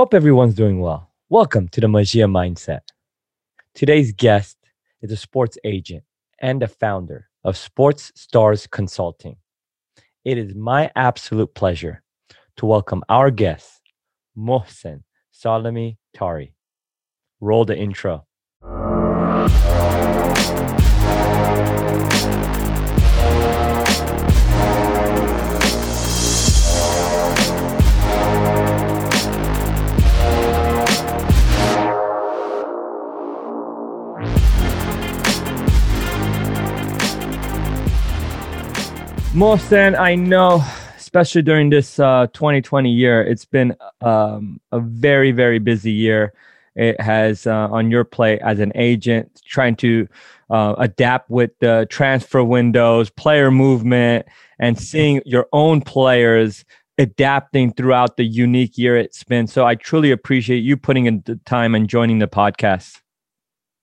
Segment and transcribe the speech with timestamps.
[0.00, 1.10] Hope everyone's doing well.
[1.28, 2.80] Welcome to the Magia Mindset.
[3.74, 4.56] Today's guest
[5.02, 6.04] is a sports agent
[6.40, 9.36] and the founder of Sports Stars Consulting.
[10.24, 12.02] It is my absolute pleasure
[12.56, 13.82] to welcome our guest,
[14.34, 15.02] Mohsen
[15.34, 16.54] Salimi Tari.
[17.42, 18.24] Roll the intro.
[39.40, 40.62] Mohsen, I know,
[40.98, 46.34] especially during this uh, 2020 year, it's been um, a very, very busy year.
[46.76, 50.06] It has uh, on your plate as an agent, trying to
[50.50, 54.26] uh, adapt with the transfer windows, player movement,
[54.58, 56.66] and seeing your own players
[56.98, 59.46] adapting throughout the unique year it's been.
[59.46, 63.00] So I truly appreciate you putting in the time and joining the podcast.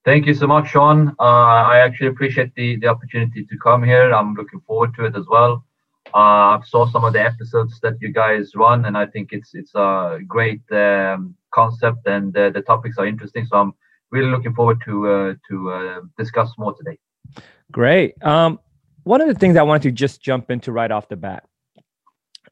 [0.07, 1.13] Thank you so much, Shawn.
[1.19, 4.13] Uh, I actually appreciate the, the opportunity to come here.
[4.13, 5.65] I'm looking forward to it as well.
[6.13, 9.53] Uh, I've saw some of the episodes that you guys run, and I think it's
[9.53, 13.45] it's a great um, concept, and uh, the topics are interesting.
[13.47, 13.73] So I'm
[14.09, 16.97] really looking forward to uh, to uh, discuss more today.
[17.73, 18.13] Great.
[18.23, 18.61] Um,
[19.03, 21.43] one of the things I wanted to just jump into right off the bat,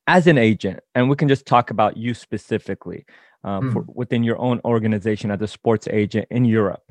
[0.07, 3.05] as an agent, and we can just talk about you specifically
[3.45, 3.71] mm.
[3.71, 6.84] for, within your own organization as a sports agent in Europe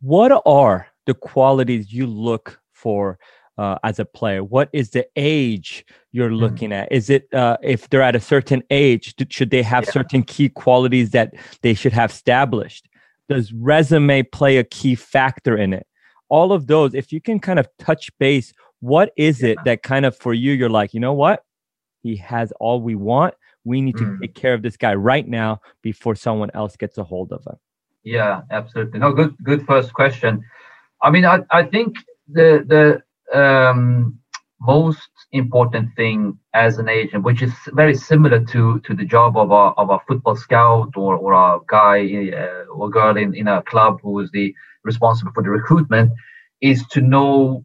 [0.00, 3.18] what are the qualities you look for
[3.58, 4.42] uh, as a player?
[4.42, 6.36] What is the age you're hmm.
[6.36, 6.82] looking mm.
[6.82, 6.92] at?
[6.92, 9.92] Is it uh, if they're at a certain age, should they have yeah.
[9.92, 12.88] certain key qualities that they should have established?
[13.28, 15.86] Does resume play a key factor in it?
[16.28, 19.50] All of those, if you can kind of touch base, what is yeah.
[19.50, 21.42] it that kind of for you, you're like, you know what?
[22.02, 23.34] He has all we want.
[23.64, 24.20] We need to mm.
[24.20, 27.56] take care of this guy right now before someone else gets a hold of him.
[28.04, 29.00] Yeah, absolutely.
[29.00, 30.44] No, good, good first question.
[31.02, 31.96] I mean, I, I think
[32.28, 32.64] the
[33.32, 34.18] the um,
[34.60, 39.50] most important thing as an agent, which is very similar to to the job of
[39.50, 42.00] a of a football scout or or a guy
[42.36, 44.54] uh, or girl in in a club who is the
[44.84, 46.12] responsible for the recruitment,
[46.60, 47.64] is to know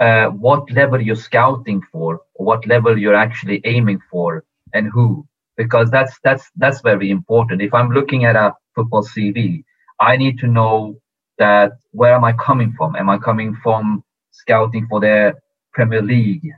[0.00, 5.26] uh, what level you're scouting for, or what level you're actually aiming for, and who.
[5.56, 7.62] Because that's that's that's very important.
[7.62, 9.62] If I'm looking at a football CV,
[10.00, 10.98] I need to know
[11.38, 12.96] that where am I coming from?
[12.96, 15.34] Am I coming from scouting for the
[15.72, 16.48] Premier League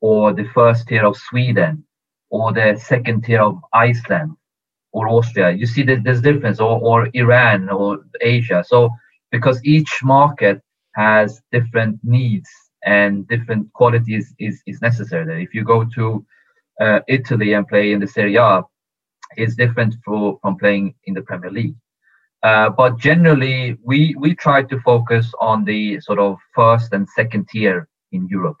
[0.00, 1.84] or the first tier of Sweden
[2.30, 4.36] or the second tier of Iceland
[4.92, 5.50] or Austria?
[5.50, 8.64] You see there's difference or, or Iran or Asia.
[8.66, 8.90] So
[9.32, 10.62] because each market
[10.94, 12.48] has different needs
[12.84, 15.42] and different qualities is, is necessary.
[15.42, 16.24] If you go to
[16.80, 18.62] uh, Italy and play in the Serie A,
[19.36, 21.74] it's different for, from playing in the Premier League.
[22.46, 27.48] Uh, but generally, we we try to focus on the sort of first and second
[27.48, 28.60] tier in Europe,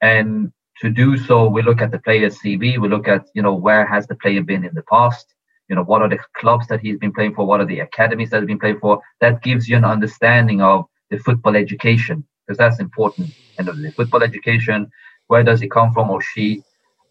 [0.00, 0.50] and
[0.80, 2.78] to do so, we look at the player's CV.
[2.80, 5.26] We look at you know where has the player been in the past.
[5.68, 7.44] You know what are the clubs that he's been playing for?
[7.44, 9.02] What are the academies that he's been playing for?
[9.20, 13.34] That gives you an understanding of the football education because that's important.
[13.58, 14.90] And the football education,
[15.26, 16.62] where does he come from or she?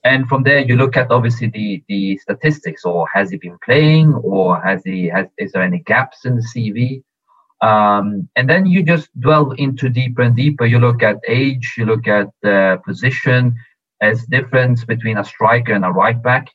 [0.04, 4.14] And from there you look at obviously the the statistics or has he been playing
[4.24, 7.04] or has he has is there any gaps in the cv
[7.62, 10.66] um, and then you just delve into deeper and deeper.
[10.66, 13.56] You look at age you look at the position.
[14.02, 16.48] As difference between a striker and a right back.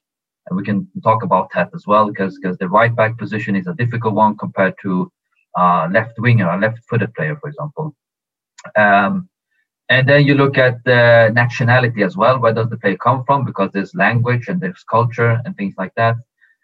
[0.47, 3.67] And we can talk about that as well because because the right back position is
[3.67, 5.13] a difficult one compared to
[5.59, 7.95] uh, left winger a left footed player for example.
[8.77, 9.29] Um,
[9.91, 12.39] and then you look at the nationality as well.
[12.39, 13.45] Where does the player come from?
[13.45, 16.17] Because there's language and there's culture and things like that.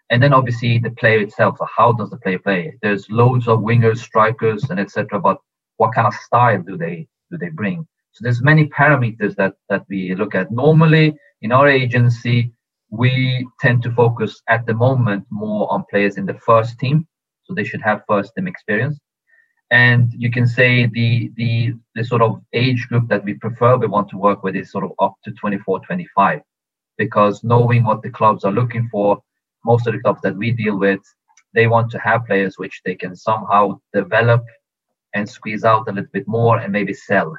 [0.09, 1.57] And then obviously the player itself.
[1.59, 2.75] So how does the player play?
[2.81, 5.19] There's loads of wingers, strikers, and etc.
[5.19, 5.37] But
[5.77, 7.87] what kind of style do they do they bring?
[8.11, 10.51] So there's many parameters that that we look at.
[10.51, 12.51] Normally in our agency,
[12.89, 17.07] we tend to focus at the moment more on players in the first team.
[17.43, 18.99] So they should have first team experience
[19.71, 23.87] and you can say the the the sort of age group that we prefer we
[23.87, 26.41] want to work with is sort of up to 24 25
[26.97, 29.21] because knowing what the clubs are looking for
[29.65, 30.99] most of the clubs that we deal with
[31.53, 34.43] they want to have players which they can somehow develop
[35.13, 37.35] and squeeze out a little bit more and maybe sell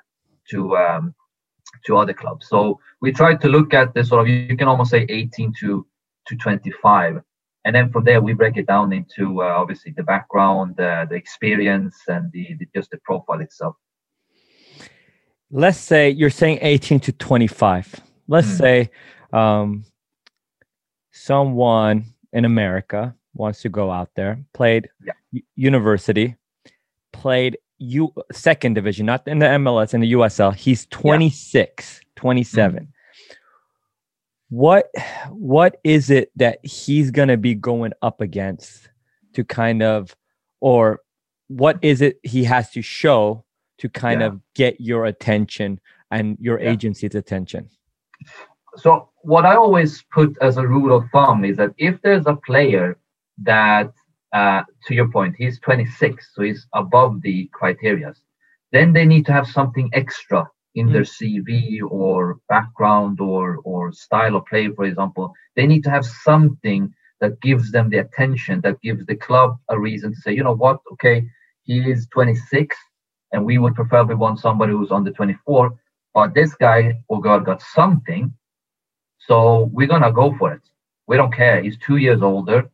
[0.51, 1.15] to um,
[1.85, 2.49] to other clubs.
[2.49, 5.87] So we try to look at the sort of you can almost say 18 to
[6.27, 7.21] to 25
[7.65, 11.15] and then from there we break it down into uh, obviously the background uh, the
[11.15, 13.77] experience and the, the, just the profile itself
[15.51, 18.59] let's say you're saying 18 to 25 let's mm.
[18.59, 18.91] say
[19.33, 19.85] um,
[21.11, 25.41] someone in america wants to go out there, played yeah.
[25.57, 26.37] university,
[27.13, 30.55] played U second division, not in the MLS, in the USL.
[30.55, 32.09] He's 26, yeah.
[32.17, 32.92] 27.
[34.53, 34.91] What
[35.31, 38.91] what is it that he's gonna be going up against
[39.33, 40.15] to kind of
[40.61, 41.01] or
[41.49, 43.47] what is it he has to show
[43.79, 44.27] to kind yeah.
[44.27, 46.71] of get your attention and your yeah.
[46.71, 47.71] agency's attention?
[48.77, 52.37] So what I always put as a rule of thumb is that if there's a
[52.37, 52.99] player
[53.39, 53.91] that,
[54.35, 58.19] uh, to your point, he's 26, so he's above the criterias
[58.73, 60.93] then they need to have something extra in mm.
[60.93, 65.33] their CV or background or or style of play, for example.
[65.57, 69.79] They need to have something that gives them the attention, that gives the club a
[69.79, 71.25] reason to say, you know what, okay,
[71.63, 72.77] he is 26,
[73.33, 75.73] and we would preferably want somebody who's under 24,
[76.15, 78.35] but this guy or girl got something
[79.27, 80.63] so we're gonna go for it.
[81.07, 81.63] We don't care.
[81.63, 82.71] He's two years older,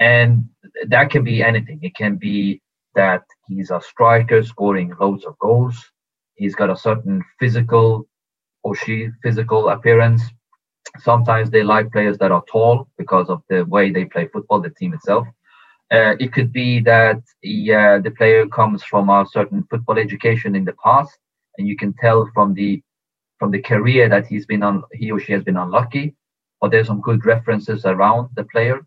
[0.00, 0.48] and
[0.88, 1.80] that can be anything.
[1.82, 2.60] It can be
[2.94, 5.76] that he's a striker scoring loads of goals.
[6.36, 8.08] He's got a certain physical
[8.62, 10.22] or she physical appearance.
[10.98, 14.70] Sometimes they like players that are tall because of the way they play football, the
[14.70, 15.26] team itself.
[15.90, 20.64] Uh, it could be that he, the player comes from a certain football education in
[20.64, 21.16] the past,
[21.58, 22.82] and you can tell from the
[23.38, 26.14] from the career that he's been on, he or she has been unlucky,
[26.60, 28.86] but there's some good references around the player.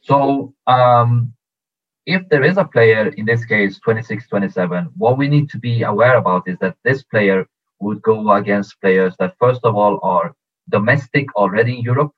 [0.00, 1.34] So um,
[2.08, 5.82] if there is a player, in this case, 26, 27, what we need to be
[5.82, 7.46] aware about is that this player
[7.80, 10.34] would go against players that, first of all, are
[10.70, 12.12] domestic already in Europe,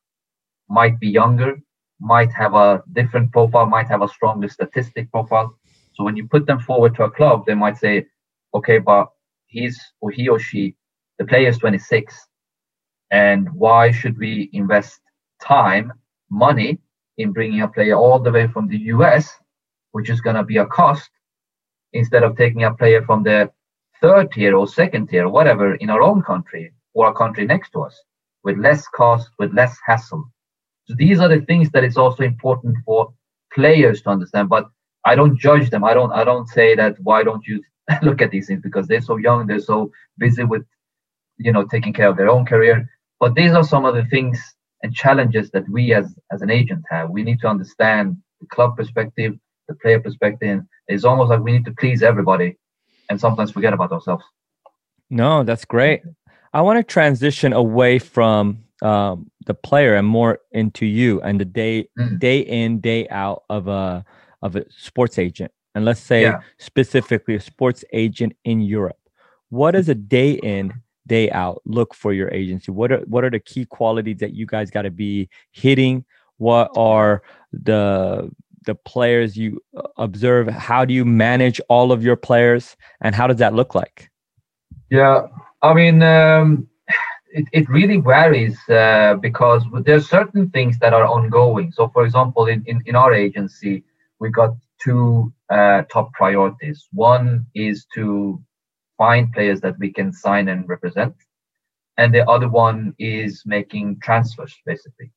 [0.69, 1.61] might be younger,
[2.01, 5.59] might have a different profile, might have a stronger statistic profile.
[5.95, 8.07] So when you put them forward to a club, they might say,
[8.55, 9.09] okay, but
[9.47, 10.77] he's or he or she
[11.19, 12.15] the player is 26
[13.11, 15.01] and why should we invest
[15.43, 15.93] time
[16.31, 16.79] money
[17.19, 19.29] in bringing a player all the way from the us
[19.93, 21.11] which is going to be a cost
[21.93, 23.51] instead of taking a player from the
[24.01, 27.71] third tier or second tier or whatever in our own country or a country next
[27.71, 28.01] to us
[28.43, 30.25] with less cost with less hassle.
[30.87, 33.13] So these are the things that it's also important for
[33.53, 34.67] players to understand but
[35.05, 35.85] i don't judge them.
[35.85, 37.63] I don't i don't say that why don't you
[38.03, 38.63] look at these things?
[38.63, 40.65] Because they're so young they're so busy with
[41.39, 42.89] you know taking care of their own career.
[43.19, 44.41] But these are some of the things
[44.83, 47.11] and challenges that we as as an agent have.
[47.11, 49.35] We need to understand the club perspective
[49.71, 52.57] the player perspective it's almost like we need to please everybody
[53.09, 54.25] and sometimes forget about ourselves.
[55.09, 56.03] No that's great.
[56.53, 61.45] I want to transition away from um, the player and more into you and the
[61.45, 62.19] day mm.
[62.19, 64.05] day in day out of a
[64.43, 65.53] of a sports agent.
[65.75, 66.41] And let's say yeah.
[66.59, 68.99] specifically a sports agent in europe.
[69.51, 70.73] What is a day in
[71.07, 72.73] day out look for your agency?
[72.73, 76.05] What are what are the key qualities that you guys got to be hitting?
[76.39, 77.23] What are
[77.53, 78.31] the
[78.67, 83.27] the players you uh, observe how do you manage all of your players and how
[83.27, 84.11] does that look like
[84.91, 85.23] yeah
[85.63, 86.69] i mean um,
[87.33, 92.47] it, it really varies uh, because there's certain things that are ongoing so for example
[92.47, 93.85] in, in, in our agency
[94.19, 98.43] we got two uh, top priorities one is to
[99.01, 101.15] find players that we can sign and represent.
[101.97, 105.11] And the other one is making transfers, basically.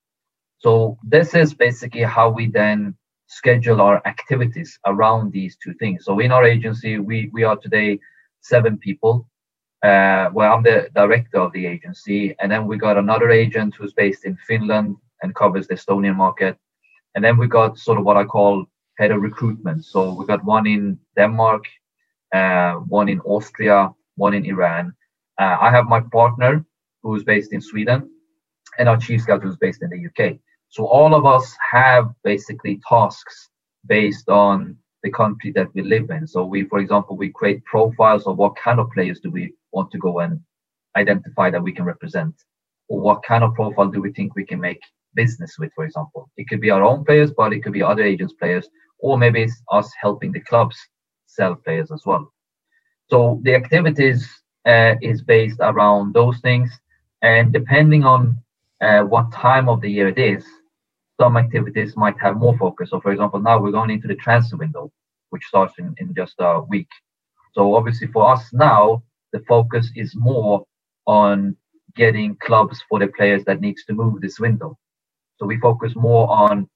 [0.59, 2.95] So this is basically how we then
[3.37, 6.05] schedule our activities around these two things.
[6.05, 7.99] So in our agency, we, we are today
[8.41, 9.27] seven people.
[9.83, 12.35] Uh, well, I'm the director of the agency.
[12.39, 16.57] And then we got another agent who's based in Finland and covers the Estonian market.
[17.15, 18.65] And then we got sort of what I call
[18.97, 19.85] head of recruitment.
[19.85, 21.65] So we got one in Denmark,
[22.33, 24.93] uh, one in Austria, one in Iran.
[25.39, 26.65] Uh, I have my partner
[27.01, 28.09] who's based in Sweden,
[28.77, 30.37] and our chief scout who's based in the UK.
[30.73, 33.49] So all of us have basically tasks
[33.85, 36.25] based on the country that we live in.
[36.25, 39.91] So we, for example, we create profiles of what kind of players do we want
[39.91, 40.39] to go and
[40.97, 42.33] identify that we can represent,
[42.87, 44.81] or what kind of profile do we think we can make
[45.13, 46.31] business with, for example.
[46.37, 49.43] It could be our own players, but it could be other agents' players, or maybe
[49.43, 50.75] it's us helping the clubs
[51.27, 52.33] sell players as well.
[53.11, 54.27] So the activities
[54.65, 56.71] uh, is based around those things,
[57.21, 58.39] and depending on
[58.81, 60.43] uh, what time of the year it is,
[61.23, 62.89] some activities might have more focus.
[62.89, 64.91] So, for example, now we're going into the transfer window,
[65.29, 66.91] which starts in, in just a week.
[67.55, 70.65] So, obviously, for us now, the focus is more
[71.05, 71.55] on
[71.95, 74.77] getting clubs for the players that needs to move this window.
[75.37, 76.67] So we focus more on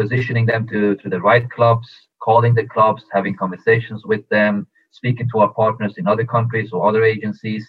[0.00, 1.88] positioning them to, to the right clubs,
[2.20, 6.88] calling the clubs, having conversations with them, speaking to our partners in other countries or
[6.88, 7.64] other agencies,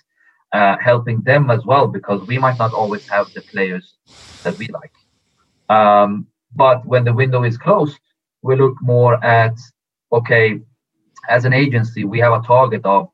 [0.54, 3.96] uh, helping them as well, because we might not always have the players
[4.44, 4.94] that we like.
[5.70, 8.00] Um, but when the window is closed,
[8.42, 9.56] we look more at
[10.12, 10.60] okay,
[11.30, 13.10] as an agency, we have a target of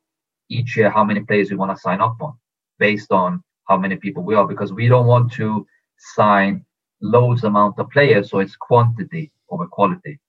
[0.49, 2.33] each year how many players we want to sign up on
[2.79, 5.65] based on how many people we are because we don't want to
[5.97, 6.63] sign
[7.01, 10.19] loads amount of players so it's quantity over quality.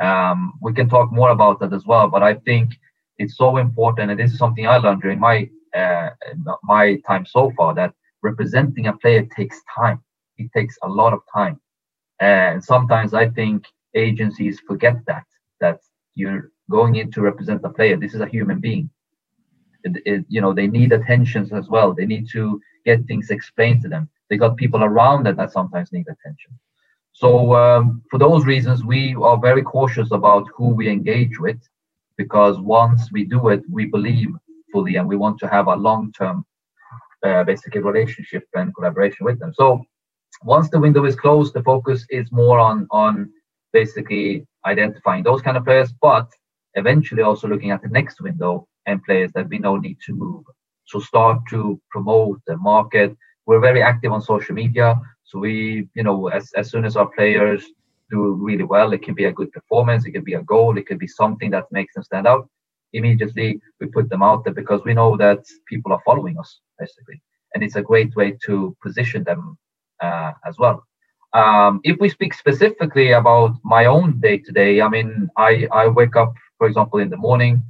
[0.00, 2.72] Um, we can talk more about that as well but i think
[3.18, 6.10] it's so important and this is something i learned during my uh,
[6.64, 10.02] my time so far that representing a player takes time.
[10.38, 11.60] It takes a lot of time
[12.30, 13.58] and sometimes i think
[13.94, 15.26] agencies forget that
[15.60, 15.78] that
[16.14, 17.96] you're going in to represent a player.
[17.96, 18.90] This is a human being.
[19.84, 21.92] It, it, you know they need attentions as well.
[21.92, 24.08] They need to get things explained to them.
[24.28, 26.52] They got people around them that sometimes need attention.
[27.12, 31.60] So um, for those reasons we are very cautious about who we engage with
[32.16, 34.30] because once we do it we believe
[34.72, 36.44] fully and we want to have a long-term
[37.26, 39.52] uh, basically relationship and collaboration with them.
[39.54, 39.84] So
[40.44, 43.30] once the window is closed the focus is more on on
[43.72, 46.28] basically identifying those kind of players but
[46.74, 50.44] eventually also looking at the next window and players that we know need to move.
[50.84, 53.16] So start to promote the market.
[53.46, 55.00] We're very active on social media.
[55.24, 57.64] So we, you know, as, as soon as our players
[58.10, 60.86] do really well, it can be a good performance, it could be a goal, it
[60.86, 62.48] could be something that makes them stand out.
[62.92, 67.22] Immediately we put them out there because we know that people are following us basically.
[67.54, 69.56] And it's a great way to position them
[70.02, 70.84] uh, as well.
[71.32, 75.88] Um, if we speak specifically about my own day to day, I mean, I, I
[75.88, 77.62] wake up, for example, in the morning,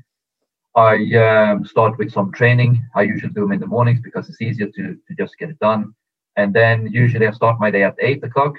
[0.75, 2.83] I um, start with some training.
[2.95, 5.59] I usually do them in the mornings because it's easier to, to just get it
[5.59, 5.95] done.
[6.37, 8.55] And then usually I start my day at eight o'clock.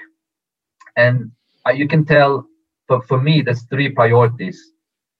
[0.96, 1.32] And
[1.66, 2.46] uh, you can tell
[2.86, 4.72] for, for me, there's three priorities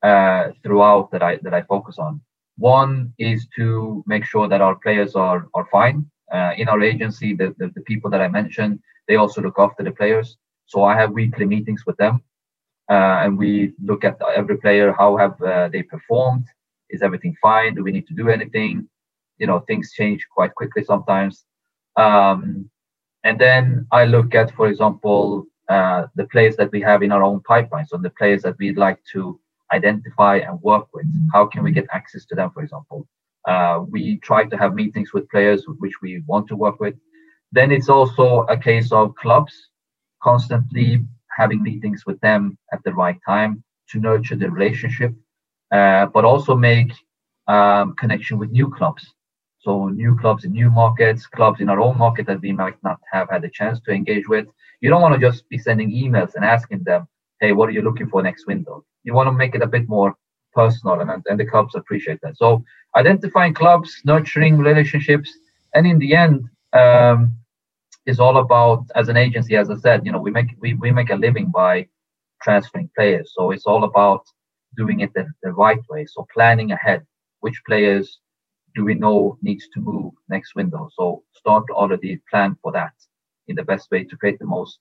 [0.02, 2.20] uh, throughout that I that I focus on.
[2.58, 6.08] One is to make sure that our players are are fine.
[6.34, 8.74] Uh, in our agency, the, the, the people that I mentioned,
[9.08, 10.28] they also look after the players.
[10.66, 12.14] So I have weekly meetings with them,
[12.90, 16.46] uh, and we look at every player, how have uh, they performed,
[16.90, 17.74] is everything fine?
[17.74, 18.88] Do we need to do anything?
[19.40, 21.44] You know, things change quite quickly sometimes.
[21.96, 22.68] Um,
[23.22, 27.22] and then I look at, for example, uh, the players that we have in our
[27.22, 27.86] own pipeline.
[27.86, 29.40] So the players that we'd like to
[29.72, 31.06] identify and work with.
[31.32, 33.06] How can we get access to them, for example?
[33.46, 36.94] Uh, we try to have meetings with players which we want to work with.
[37.52, 39.52] Then it's also a case of clubs
[40.22, 41.04] constantly
[41.36, 45.14] having meetings with them at the right time to nurture the relationship
[45.72, 46.92] uh, but also make
[47.48, 49.12] um, connection with new clubs.
[49.58, 53.00] So new clubs in new markets, clubs in our own market that we might not
[53.10, 54.46] have had a chance to engage with.
[54.80, 57.08] You don't want to just be sending emails and asking them,
[57.40, 58.84] hey, what are you looking for next window?
[59.04, 60.14] You want to make it a bit more
[60.54, 62.36] personal and, and the clubs appreciate that.
[62.36, 62.64] So
[62.96, 65.30] identifying clubs, nurturing relationships,
[65.74, 67.36] and in the end, um,
[68.06, 70.90] is all about as an agency, as I said, you know, we make we, we
[70.90, 71.88] make a living by
[72.42, 73.32] transferring players.
[73.34, 74.24] So it's all about
[74.76, 76.04] doing it the, the right way.
[76.06, 77.06] So planning ahead,
[77.40, 78.18] which players
[78.74, 80.90] do we know needs to move next window?
[80.96, 82.92] So start already plan for that
[83.48, 84.78] in the best way to create the most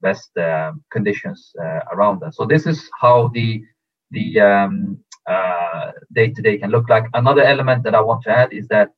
[0.00, 2.34] best uh, conditions uh, around that.
[2.34, 3.62] So this is how the
[4.10, 7.04] the um, uh, day to day can look like.
[7.14, 8.92] Another element that I want to add is that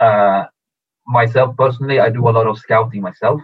[0.00, 0.44] uh,
[1.06, 3.40] myself personally, I do a lot of scouting myself.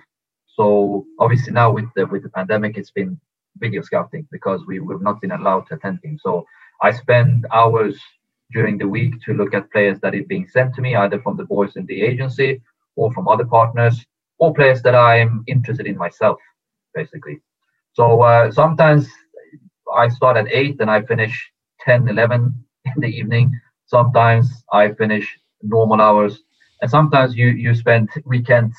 [0.47, 3.19] So obviously now with the with the pandemic, it's been
[3.59, 6.21] video scouting because we, we've not been allowed to attend games.
[6.23, 6.47] So
[6.81, 7.99] I spend hours
[8.53, 11.37] during the week to look at players that is being sent to me, either from
[11.37, 12.61] the boys in the agency
[12.97, 14.05] or from other partners,
[14.39, 16.39] or players that I'm interested in myself,
[16.95, 17.41] basically.
[17.95, 19.09] So uh, sometimes
[19.93, 23.59] I start at 8 and I finish 10, 11 in the evening.
[23.87, 26.43] Sometimes I finish normal hours.
[26.81, 28.77] And sometimes you, you spend weekends.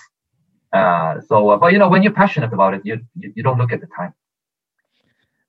[0.74, 3.58] Uh, so, uh, but you know, when you're passionate about it, you, you, you don't
[3.58, 4.13] look at the time.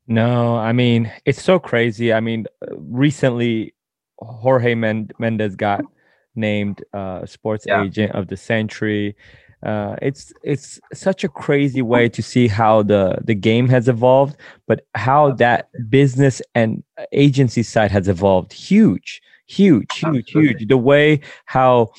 [0.06, 2.12] No, I mean it's so crazy.
[2.12, 3.74] I mean, recently
[4.18, 5.82] Jorge Mendes got
[6.34, 7.82] named uh, sports yeah.
[7.82, 9.16] agent of the century.
[9.64, 14.36] Uh, it's it's such a crazy way to see how the the game has evolved,
[14.66, 18.52] but how that business and agency side has evolved.
[18.52, 20.48] Huge, huge, huge, Absolutely.
[20.48, 20.68] huge.
[20.68, 21.92] The way how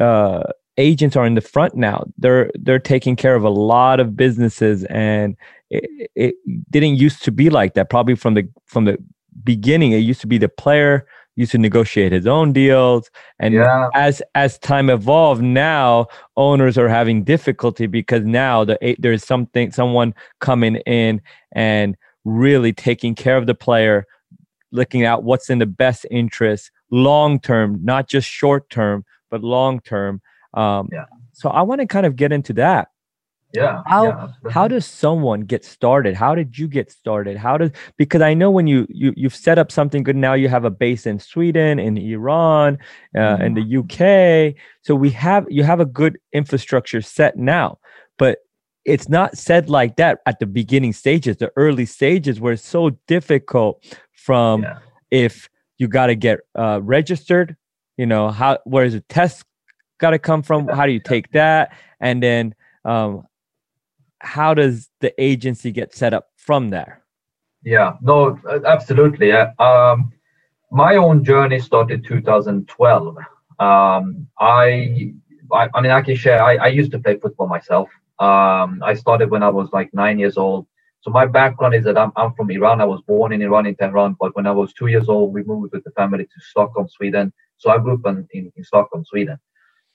[0.00, 0.44] uh,
[0.78, 2.04] agents are in the front now.
[2.18, 5.36] They're they're taking care of a lot of businesses and
[5.70, 6.34] it, it
[6.70, 7.90] didn't used to be like that.
[7.90, 8.98] Probably from the from the
[9.44, 11.06] beginning, it used to be the player
[11.40, 13.88] used to negotiate his own deals and yeah.
[13.94, 16.06] as as time evolved now
[16.36, 21.20] owners are having difficulty because now the there's something someone coming in
[21.52, 24.06] and really taking care of the player
[24.70, 29.80] looking at what's in the best interest long term not just short term but long
[29.80, 30.20] term
[30.54, 31.06] um, yeah.
[31.32, 32.88] so i want to kind of get into that
[33.52, 36.14] yeah how yeah, how does someone get started?
[36.14, 37.36] How did you get started?
[37.36, 40.48] How does because i know when you you you've set up something good now you
[40.48, 42.78] have a base in sweden in iran
[43.16, 47.78] uh, in the uk so we have you have a good infrastructure set now
[48.18, 48.38] but
[48.84, 51.36] it's not said like that at the beginning stages.
[51.36, 54.78] The early stages where it's so difficult from yeah.
[55.10, 57.56] if you got to get uh, registered
[58.00, 59.44] you know how where is the test
[59.98, 60.66] got to come from?
[60.68, 61.72] How do you take that?
[62.00, 62.54] And then
[62.86, 63.24] um,
[64.20, 67.02] how does the agency get set up from there?
[67.64, 69.32] Yeah, no, absolutely.
[69.32, 70.12] Um,
[70.70, 73.16] my own journey started 2012.
[73.58, 75.12] Um, I,
[75.52, 76.42] I, I, mean, I can share.
[76.42, 77.88] I, I used to play football myself.
[78.18, 80.66] Um, I started when I was like nine years old.
[81.02, 82.80] So my background is that I'm, I'm from Iran.
[82.80, 85.42] I was born in Iran in Tehran, but when I was two years old, we
[85.44, 87.32] moved with the family to Stockholm, Sweden.
[87.56, 89.38] So I grew up in, in, in Stockholm, Sweden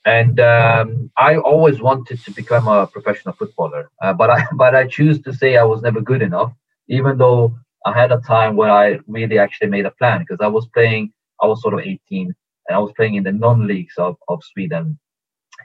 [0.06, 4.88] and um, I always wanted to become a professional footballer, uh, but I but I
[4.88, 6.54] choose to say I was never good enough,
[6.90, 10.48] even though I had a time where I really actually made a plan because I
[10.48, 11.12] was playing.
[11.42, 12.34] I was sort of 18,
[12.68, 15.00] and I was playing in the non-leagues of of Sweden,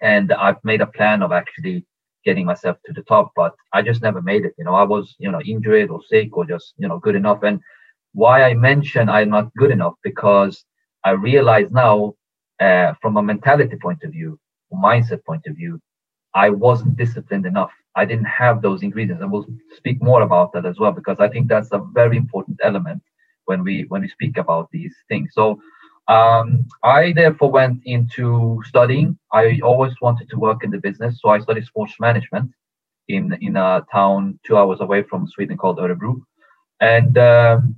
[0.02, 1.85] and I've made a plan of actually
[2.25, 4.54] getting myself to the top, but I just never made it.
[4.59, 7.42] You know, I was you know injured or sick or just you know good enough.
[7.42, 7.61] And
[8.12, 10.64] why I mention I'm not good enough because
[11.04, 12.14] I realize now
[12.60, 14.38] uh, from a mentality point of view,
[14.72, 15.80] mindset point of view,
[16.34, 17.72] I wasn't disciplined enough.
[17.96, 21.28] I didn't have those ingredients, and we'll speak more about that as well because I
[21.28, 23.02] think that's a very important element
[23.46, 25.30] when we when we speak about these things.
[25.32, 25.60] So
[26.06, 29.18] um, I therefore went into studying.
[29.32, 32.50] I always wanted to work in the business, so I studied sports management
[33.08, 36.20] in in a town two hours away from Sweden called Örebro,
[36.80, 37.74] and um,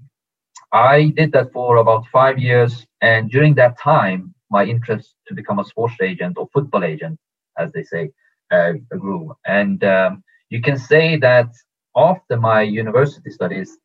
[0.72, 2.86] I did that for about five years.
[3.00, 7.18] And during that time, my interest to become a sports agent or football agent,
[7.58, 8.10] as they say,
[8.52, 9.34] uh, grew.
[9.46, 11.50] And um, you can say that
[11.96, 13.78] after my university studies,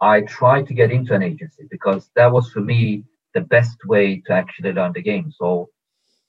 [0.00, 4.22] I tried to get into an agency because that was for me the best way
[4.26, 5.32] to actually learn the game.
[5.40, 5.68] So,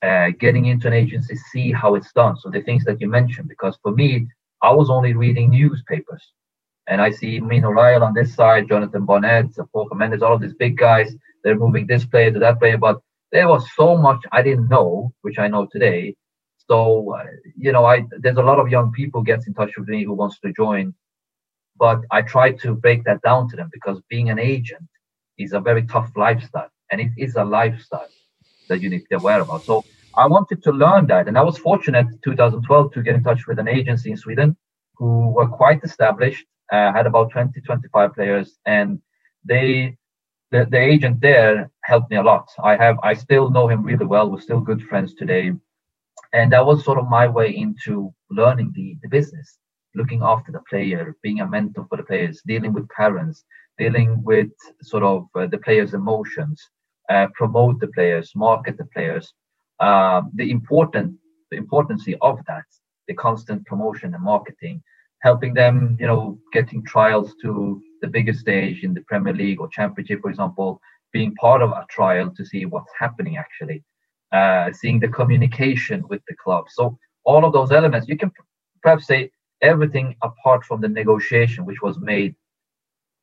[0.02, 2.38] uh, getting into an agency, see how it's done.
[2.38, 4.28] So, the things that you mentioned, because for me,
[4.62, 6.24] I was only reading newspapers.
[6.88, 10.56] And I see Mino Raiola on this side, Jonathan Barnett, Paul Mendes, all of these
[10.56, 11.16] big guys.
[11.44, 12.78] They're moving this player to that player.
[12.78, 13.00] But
[13.32, 16.16] there was so much I didn't know, which I know today.
[16.70, 17.26] So, uh,
[17.58, 20.14] you know, I there's a lot of young people gets in touch with me who
[20.14, 20.94] wants to join,
[21.78, 24.88] but I try to break that down to them because being an agent
[25.38, 28.10] is a very tough lifestyle, and it is a lifestyle
[28.68, 29.64] that you need to be aware about.
[29.64, 29.84] So,
[30.16, 33.60] I wanted to learn that, and I was fortunate 2012 to get in touch with
[33.60, 34.56] an agency in Sweden
[34.96, 39.00] who were quite established, uh, had about 20, 25 players, and
[39.46, 39.98] they
[40.52, 42.50] the, the agent there helped me a lot.
[42.64, 44.30] I have I still know him really well.
[44.30, 45.54] We're still good friends today.
[46.34, 49.58] And that was sort of my way into learning the, the business,
[49.96, 53.44] looking after the player, being a mentor for the players, dealing with parents,
[53.78, 54.50] dealing with
[54.82, 56.70] sort of uh, the players' emotions,
[57.10, 59.34] uh, promote the players, market the players.
[59.80, 61.16] Uh, the important
[61.52, 62.66] the importance of that,
[63.08, 64.84] the constant promotion and marketing,
[65.22, 69.68] helping them, you know, getting trials to the biggest stage in the Premier League or
[69.70, 70.80] Championship, for example,
[71.12, 73.84] being part of a trial to see what's happening actually,
[74.32, 76.66] uh, seeing the communication with the club.
[76.70, 78.32] So all of those elements, you can
[78.82, 82.36] perhaps say everything apart from the negotiation, which was made,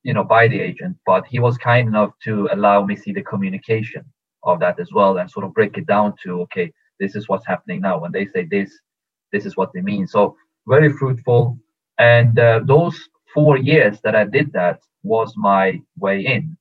[0.03, 0.97] you know, by the agent.
[1.07, 4.05] But he was kind enough to allow me see the communication
[4.43, 7.47] of that as well and sort of break it down to okay, this is what's
[7.47, 7.99] happening now.
[7.99, 8.79] When they say this,
[9.33, 10.07] this is what they mean.
[10.07, 11.59] So very fruitful.
[11.99, 12.97] And uh, those
[13.33, 16.57] four years that I did that was my way in.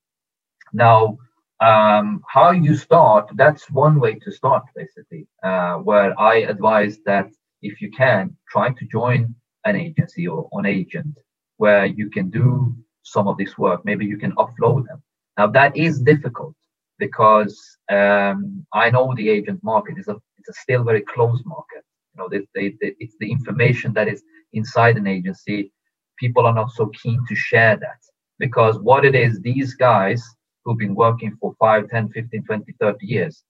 [0.74, 1.18] Now,
[1.62, 7.30] um, how you start, that's one way to start, basically, uh, where I advise that
[7.62, 11.18] if you can, try to join an agency or an agent
[11.58, 13.86] where you can do some of this work.
[13.86, 15.02] Maybe you can offload them.
[15.38, 16.56] Now, that is difficult
[17.00, 17.58] because
[17.90, 21.85] um, I know the agent market is a, it's a still very closed market.
[22.16, 24.24] You know, they, they, they, it's the information that is
[24.54, 25.72] inside an agency.
[26.18, 28.00] People are not so keen to share that
[28.40, 30.24] because what it is these guys
[30.64, 33.44] who've been working for 5 10 15 20 30 years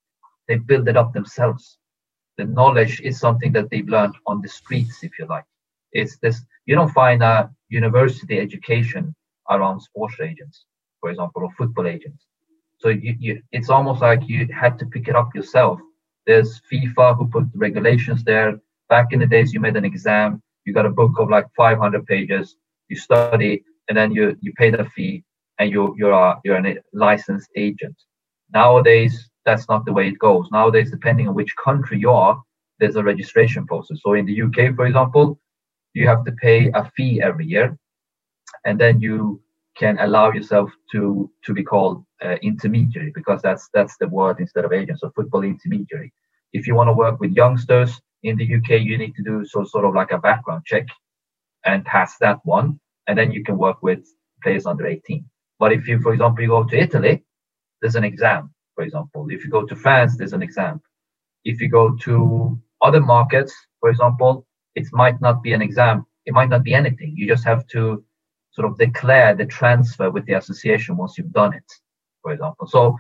[0.48, 1.78] they build it up themselves.
[2.38, 5.46] The knowledge is something that they've learned on the streets if you like.
[5.94, 9.16] It's this you don't find a university education
[9.50, 10.66] around sports agents
[11.00, 12.26] for example or football agents.
[12.80, 15.80] So you, you it's almost like you had to pick it up yourself
[16.26, 18.60] there's fifa who put the regulations there.
[18.90, 20.42] Back in the days you made an exam.
[20.66, 22.56] You got a book of like 500 pages.
[22.90, 25.24] You study and then you you pay the fee
[25.60, 27.96] and you you're a, you're a licensed agent.
[28.54, 30.48] Nowadays that's not the way it goes.
[30.52, 32.42] Nowadays depending on which country you are
[32.80, 34.00] there's a registration process.
[34.04, 35.40] So in the uk for example
[35.94, 37.78] you have to pay a fee every year,
[38.66, 39.42] and then you
[39.78, 44.66] can allow yourself to to be called uh, intermediary because that's that's the word instead
[44.66, 45.00] of agent.
[45.00, 46.14] So football intermediary.
[46.54, 49.66] If you want to work with youngsters in the UK, you need to do so
[49.66, 50.88] sort of like a background check
[51.66, 54.00] and pass that one, and then you can work with
[54.42, 55.26] players under 18.
[55.60, 57.24] But if you, for example, you go to Italy,
[57.82, 58.54] there's an exam.
[58.76, 60.82] For example, if you go to France, there's an exam.
[61.44, 66.06] If you go to other markets, for example, it might not be an exam.
[66.26, 67.14] It might not be anything.
[67.16, 68.04] You just have to
[68.56, 71.70] sort of declare the transfer with the association once you've done it,
[72.22, 72.68] for example.
[72.68, 72.98] So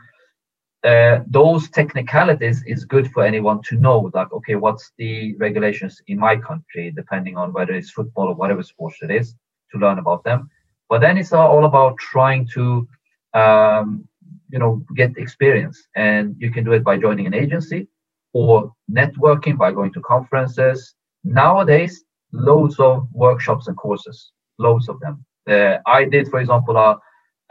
[0.84, 6.20] uh, those technicalities is good for anyone to know like okay what's the regulations in
[6.20, 9.34] my country depending on whether it's football or whatever sport it is
[9.72, 10.48] to learn about them.
[10.90, 12.88] But then it's all about trying to
[13.34, 14.08] um,
[14.52, 15.88] you know get experience.
[15.96, 17.88] And you can do it by joining an agency
[18.34, 20.94] or networking by going to conferences.
[21.24, 27.00] Nowadays loads of workshops and courses loads of them i did for example a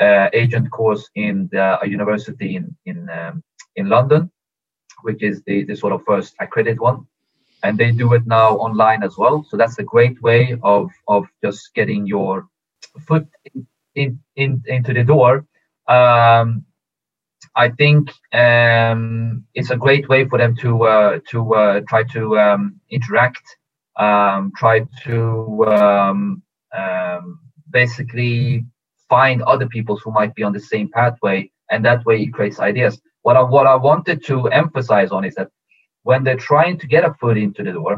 [0.00, 3.42] uh, agent course in the, a university in in um,
[3.76, 4.30] in London,
[5.02, 7.06] which is the, the sort of first accredited one,
[7.62, 9.44] and they do it now online as well.
[9.48, 12.48] So that's a great way of of just getting your
[13.06, 15.46] foot in, in, in into the door.
[15.88, 16.64] Um,
[17.56, 22.38] I think um, it's a great way for them to uh, to uh, try to
[22.38, 23.44] um, interact,
[23.96, 26.42] um, try to um,
[26.76, 27.38] um,
[27.74, 28.64] basically
[29.10, 32.60] find other people who might be on the same pathway, and that way it creates
[32.60, 32.98] ideas.
[33.22, 35.50] What I what I wanted to emphasize on is that
[36.04, 37.94] when they're trying to get a foot into the door,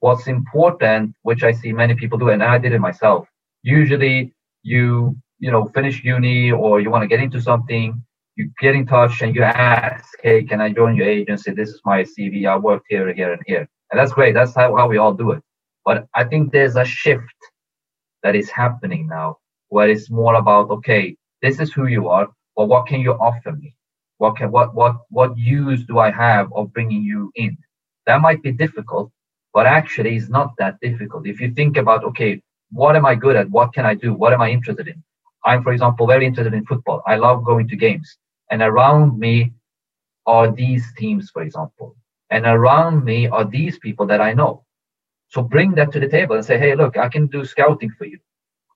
[0.00, 3.28] what's important, which I see many people do, and I did it myself.
[3.62, 7.86] Usually, you you know finish uni or you want to get into something,
[8.36, 11.50] you get in touch and you ask, hey, can I join your agency?
[11.50, 12.46] This is my CV.
[12.46, 14.34] I worked here, here, and here, and that's great.
[14.34, 15.42] That's how, how we all do it.
[15.84, 17.37] But I think there's a shift
[18.22, 22.66] that is happening now where it's more about okay, this is who you are, but
[22.66, 23.74] what can you offer me?
[24.18, 27.56] What can what what what use do I have of bringing you in?
[28.06, 29.10] That might be difficult,
[29.52, 31.26] but actually it's not that difficult.
[31.26, 33.50] If you think about okay, what am I good at?
[33.50, 34.12] What can I do?
[34.14, 35.02] What am I interested in?
[35.44, 37.02] I'm, for example, very interested in football.
[37.06, 38.18] I love going to games,
[38.50, 39.52] and around me
[40.26, 41.96] are these teams, for example,
[42.30, 44.64] and around me are these people that I know.
[45.28, 48.06] So bring that to the table and say, hey, look, I can do scouting for
[48.06, 48.18] you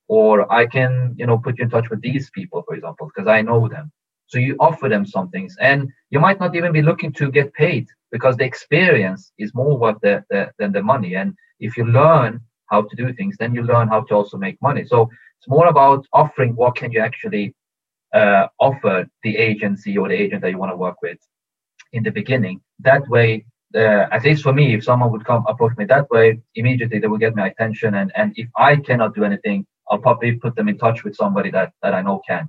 [0.09, 3.29] or I can, you know, put you in touch with these people, for example, because
[3.29, 3.91] I know them.
[4.27, 7.53] So you offer them some things, and you might not even be looking to get
[7.53, 11.17] paid because the experience is more worth the, the, than the money.
[11.17, 14.61] And if you learn how to do things, then you learn how to also make
[14.63, 14.85] money.
[14.87, 17.55] So it's more about offering what can you actually
[18.15, 21.19] uh, offer the agency or the agent that you want to work with
[21.93, 22.61] in the beginning.
[22.81, 26.41] That way, uh, at least for me, if someone would come approach me that way,
[26.55, 27.95] immediately they will get my attention.
[27.95, 31.51] And and if I cannot do anything, I'll probably put them in touch with somebody
[31.51, 32.49] that that I know can.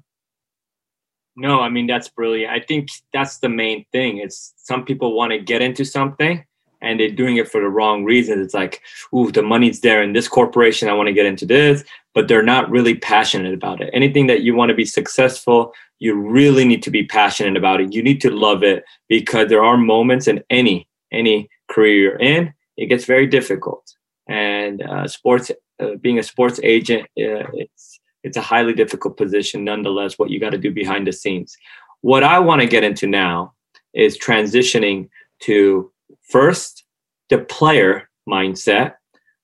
[1.35, 2.51] No, I mean that's brilliant.
[2.51, 4.17] I think that's the main thing.
[4.17, 6.45] It's some people want to get into something
[6.83, 8.45] and they're doing it for the wrong reasons.
[8.45, 8.81] It's like,
[9.15, 10.89] ooh, the money's there in this corporation.
[10.89, 11.83] I want to get into this,
[12.13, 13.89] but they're not really passionate about it.
[13.93, 17.93] Anything that you want to be successful, you really need to be passionate about it.
[17.93, 22.53] You need to love it because there are moments in any any career you're in,
[22.77, 23.95] it gets very difficult.
[24.27, 29.63] And uh, sports uh, being a sports agent, uh, it's it's a highly difficult position.
[29.63, 31.57] Nonetheless, what you got to do behind the scenes.
[32.01, 33.53] What I want to get into now
[33.93, 35.09] is transitioning
[35.41, 35.91] to
[36.29, 36.83] first
[37.29, 38.95] the player mindset.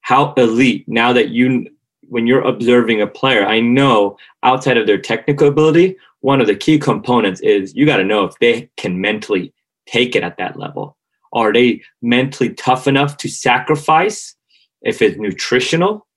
[0.02, 1.68] How elite now that you
[2.10, 6.56] when you're observing a player, I know outside of their technical ability, one of the
[6.56, 9.54] key components is you got to know if they can mentally
[9.86, 10.98] take it at that level.
[11.34, 14.36] Are they mentally tough enough to sacrifice
[14.82, 16.08] if it's nutritional,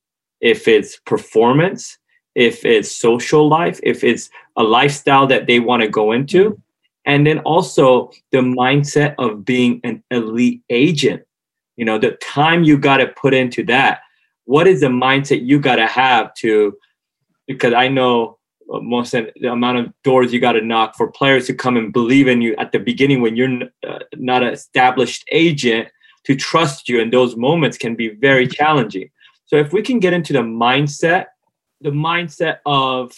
[0.41, 1.99] if it's performance,
[2.35, 6.61] if it's social life, if it's a lifestyle that they want to go into.
[7.05, 11.23] And then also the mindset of being an elite agent.
[11.77, 14.01] You know, the time you got to put into that.
[14.45, 16.77] What is the mindset you got to have to,
[17.47, 18.39] because I know
[18.81, 22.29] most the amount of doors you got to knock for players to come and believe
[22.29, 25.89] in you at the beginning when you're uh, not an established agent
[26.25, 29.11] to trust you in those moments can be very challenging
[29.53, 31.27] so if we can get into the mindset,
[31.83, 33.13] the mindset of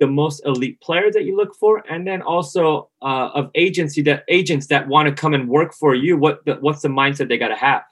[0.00, 4.24] the most elite players that you look for, and then also uh, of agency that
[4.26, 7.38] agents that want to come and work for you, what the, what's the mindset they
[7.38, 7.84] got to have?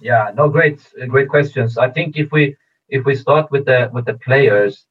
[0.00, 1.76] Yeah, no, great, great questions.
[1.76, 2.56] I think if we
[2.88, 4.86] if we start with the with the players,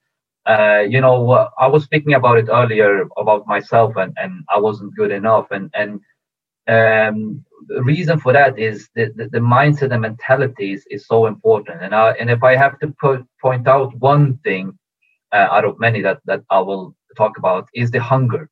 [0.45, 4.95] uh, you know, I was speaking about it earlier about myself, and and I wasn't
[4.95, 5.99] good enough, and and
[6.67, 11.25] um, the reason for that is the, the, the mindset and mentality is, is so
[11.25, 11.81] important.
[11.81, 14.77] And I, and if I have to put, point out one thing
[15.31, 18.49] uh, out of many that, that I will talk about is the hunger.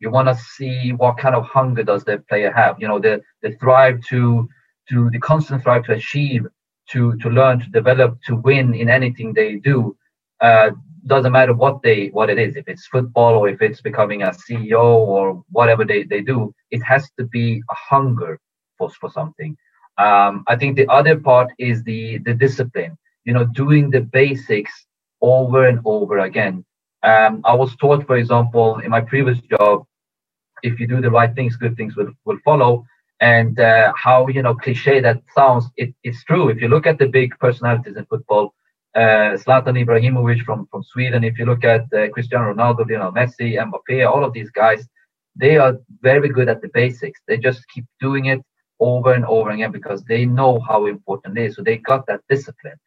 [0.00, 2.76] You want to see what kind of hunger does the player have.
[2.78, 4.48] You know, the the thrive to
[4.90, 6.46] to the constant thrive to achieve,
[6.90, 9.96] to to learn, to develop, to win in anything they do.
[10.40, 10.72] Uh,
[11.06, 14.30] doesn't matter what they what it is if it's football or if it's becoming a
[14.30, 18.38] ceo or whatever they, they do it has to be a hunger
[18.78, 19.56] for, for something.
[19.98, 24.86] Um, i think the other part is the the discipline you know doing the basics
[25.20, 26.64] over and over again.
[27.02, 29.84] Um, i was taught for example in my previous job
[30.62, 32.84] if you do the right things good things will, will follow.
[33.20, 36.48] And uh, how you know cliche that sounds it, it's true.
[36.48, 38.54] If you look at the big personalities in football
[38.94, 41.24] uh, Ibrahimovic from, from Sweden.
[41.24, 44.86] If you look at uh, Cristiano Ronaldo, Lionel Messi, Mbappe, all of these guys,
[45.36, 47.20] they are very good at the basics.
[47.26, 48.40] They just keep doing it
[48.80, 51.56] over and over again because they know how important it is.
[51.56, 52.78] So they got that discipline.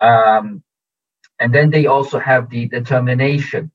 [0.00, 0.62] Um,
[1.40, 3.70] and then they also have the determination.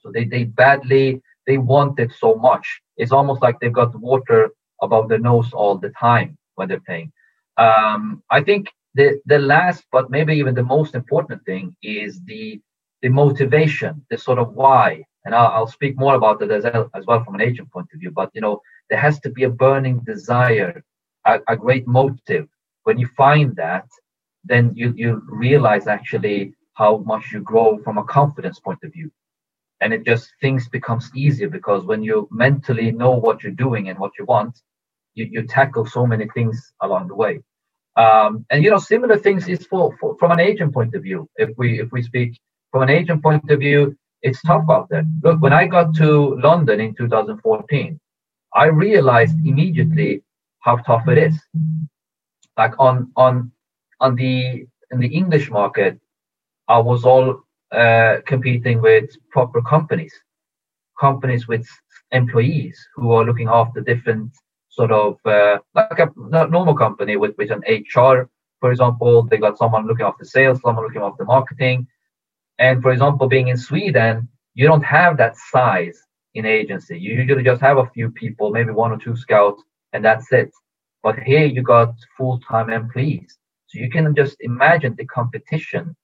[0.00, 2.66] So they, they badly, they want it so much.
[2.96, 4.50] It's almost like they've got water
[4.82, 7.12] above their nose all the time when they're playing.
[7.56, 12.60] Um, I think the the last but maybe even the most important thing is the
[13.02, 15.02] the motivation the sort of why.
[15.24, 18.00] And i'll, I'll speak more about that as, as well from an agent point of
[18.00, 18.10] view.
[18.10, 20.82] But you know there has to be a burning desire
[21.26, 22.46] a, a great motive.
[22.84, 23.86] When you find that
[24.44, 29.10] then you you realize actually how much you grow from a confidence point of view.
[29.80, 33.98] And it just things becomes easier because when you mentally know what you're doing and
[33.98, 34.54] what you want
[35.16, 37.42] you, you tackle so many things along the way
[37.96, 41.28] um, and you know, similar things is for, for from an agent point of view.
[41.36, 42.38] If we if we speak
[42.70, 45.04] from an agent point of view, it's tough out there.
[45.22, 47.98] Look, when I got to London in 2014,
[48.54, 50.22] I realized immediately
[50.60, 51.40] how tough it is.
[52.58, 53.50] Like on on
[54.00, 55.98] on the in the English market,
[56.68, 60.14] I was all uh, competing with proper companies,
[61.00, 61.66] companies with
[62.12, 64.32] employees who are looking after different
[64.76, 68.28] sort of uh, like a normal company with, with an HR,
[68.60, 71.86] for example, they got someone looking after sales, someone looking after marketing.
[72.58, 75.98] And for example, being in Sweden, you don't have that size
[76.34, 76.98] in agency.
[76.98, 79.62] You usually just have a few people, maybe one or two scouts,
[79.94, 80.50] and that's it.
[81.02, 83.38] But here you got full-time employees.
[83.68, 85.96] So you can just imagine the competition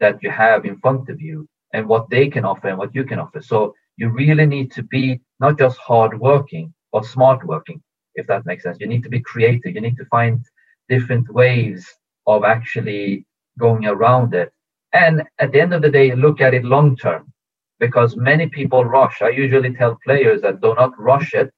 [0.00, 3.04] that you have in front of you and what they can offer and what you
[3.04, 3.42] can offer.
[3.42, 7.82] So you really need to be not just hardworking, but smart working
[8.20, 8.78] if that makes sense.
[8.80, 9.74] You need to be creative.
[9.74, 10.44] You need to find
[10.88, 11.86] different ways
[12.26, 13.26] of actually
[13.58, 14.52] going around it.
[14.92, 17.32] And at the end of the day, look at it long term
[17.78, 19.22] because many people rush.
[19.22, 21.50] I usually tell players that do not rush it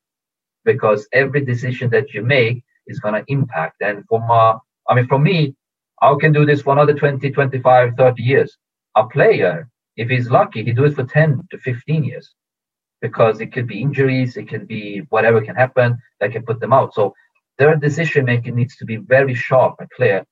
[0.65, 3.77] because every decision that you make is going to impact.
[3.81, 4.57] And for my,
[4.89, 5.55] I mean, for me,
[6.01, 8.57] I can do this for another 20, 25, 30 years.
[8.97, 12.35] A player, if he's lucky, he do it for 10 to 15 years
[13.03, 16.73] because it could be injuries, it could be whatever can happen that can put them
[16.73, 16.95] out.
[16.95, 17.13] So
[17.59, 20.25] their decision making needs to be very sharp and clear,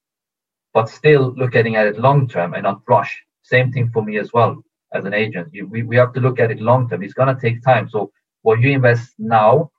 [0.73, 3.23] but still looking at it long term and not rush.
[3.43, 4.63] Same thing for me as well
[4.95, 5.49] as an agent.
[5.53, 7.03] You, we, we have to look at it long term.
[7.03, 7.89] It's gonna take time.
[7.89, 8.11] So
[8.43, 9.71] what you invest now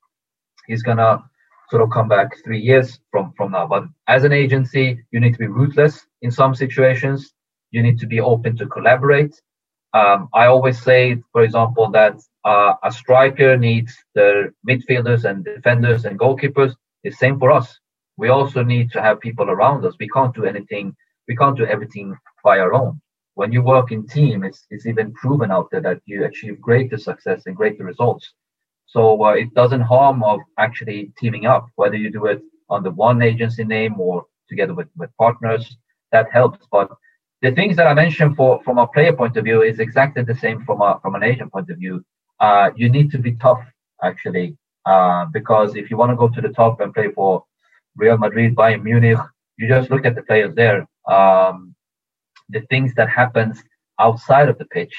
[0.68, 1.24] is gonna
[1.70, 3.66] sort of come back three years from from now.
[3.68, 7.34] But as an agency, you need to be ruthless in some situations.
[7.72, 9.42] You need to be open to collaborate.
[9.94, 16.06] Um, I always say, for example, that uh, a striker needs the midfielders and defenders
[16.06, 16.76] and goalkeepers.
[17.04, 17.80] The same for us.
[18.18, 19.96] We also need to have people around us.
[20.00, 20.96] We can't do anything.
[21.28, 23.02] We can't do everything by our own.
[23.36, 26.98] When you work in team, it's it's even proven out there that you achieve greater
[26.98, 28.34] success and greater results.
[28.86, 33.22] So uh, it doesn't harm of actually teaming up, whether you do it under one
[33.22, 35.78] agency name or together with, with partners.
[36.12, 36.68] That helps.
[36.72, 36.90] But
[37.42, 40.36] the things that I mentioned for from a player point of view is exactly the
[40.36, 42.04] same from a from an agent point of view
[42.42, 43.64] uh, you need to be tough
[44.04, 47.46] actually, uh, because if you want to go to the top and play for
[47.96, 49.20] Real Madrid, Bayern Munich,
[49.58, 50.88] you just look at the players there.
[51.08, 51.76] Um,
[52.50, 53.64] the things that happens
[54.00, 54.94] outside of the pitch.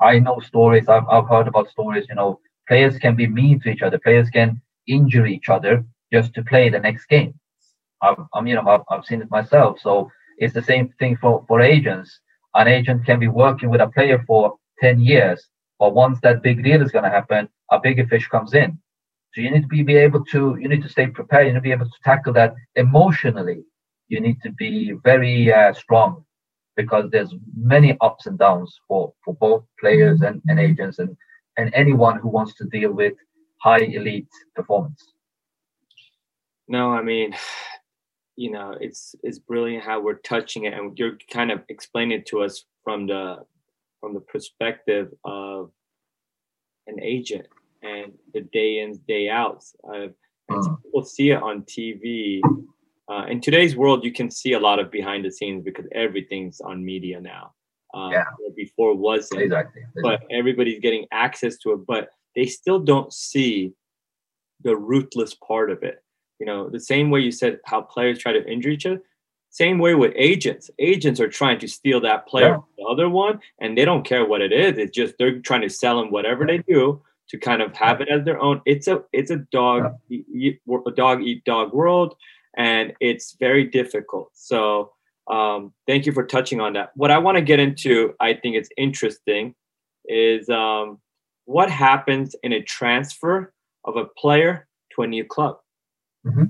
[0.00, 0.88] I know stories.
[0.88, 2.06] I've, I've heard about stories.
[2.08, 3.98] You know, players can be mean to each other.
[3.98, 7.34] Players can injure each other just to play the next game.
[8.02, 9.80] I've, I'm, you know, I've, I've seen it myself.
[9.80, 12.20] So it's the same thing for, for agents.
[12.54, 16.62] An agent can be working with a player for 10 years but once that big
[16.62, 18.78] deal is going to happen, a bigger fish comes in.
[19.32, 21.46] So you need to be, be able to, you need to stay prepared.
[21.46, 23.64] You need to be able to tackle that emotionally.
[24.08, 26.24] You need to be very uh, strong
[26.76, 31.16] because there's many ups and downs for, for both players and, and agents and,
[31.56, 33.14] and anyone who wants to deal with
[33.60, 35.02] high elite performance.
[36.68, 37.34] No, I mean,
[38.36, 42.26] you know, it's it's brilliant how we're touching it, and you're kind of explaining it
[42.26, 43.44] to us from the
[44.04, 45.70] from the perspective of
[46.86, 47.46] an agent
[47.82, 49.74] and the day ins, day outs.
[49.82, 50.08] Uh,
[50.50, 50.82] mm.
[50.82, 52.42] People see it on TV.
[53.10, 56.60] Uh, in today's world, you can see a lot of behind the scenes because everything's
[56.60, 57.54] on media now.
[57.94, 58.24] Um, yeah.
[58.54, 59.40] Before wasn't.
[59.40, 59.80] Exactly.
[59.80, 60.02] exactly.
[60.02, 63.72] But everybody's getting access to it, but they still don't see
[64.62, 66.02] the ruthless part of it.
[66.40, 69.00] You know, the same way you said how players try to injure each other,
[69.54, 70.68] same way with agents.
[70.80, 72.58] Agents are trying to steal that player yeah.
[72.76, 74.76] the other one, and they don't care what it is.
[74.78, 78.08] It's just they're trying to sell them whatever they do to kind of have it
[78.08, 78.60] as their own.
[78.66, 80.22] It's a it's a dog yeah.
[80.34, 82.16] eat, a dog eat dog world,
[82.56, 84.30] and it's very difficult.
[84.34, 84.90] So
[85.30, 86.90] um, thank you for touching on that.
[86.96, 89.54] What I want to get into, I think it's interesting,
[90.06, 90.98] is um,
[91.44, 95.58] what happens in a transfer of a player to a new club.
[96.26, 96.44] Mm-hmm.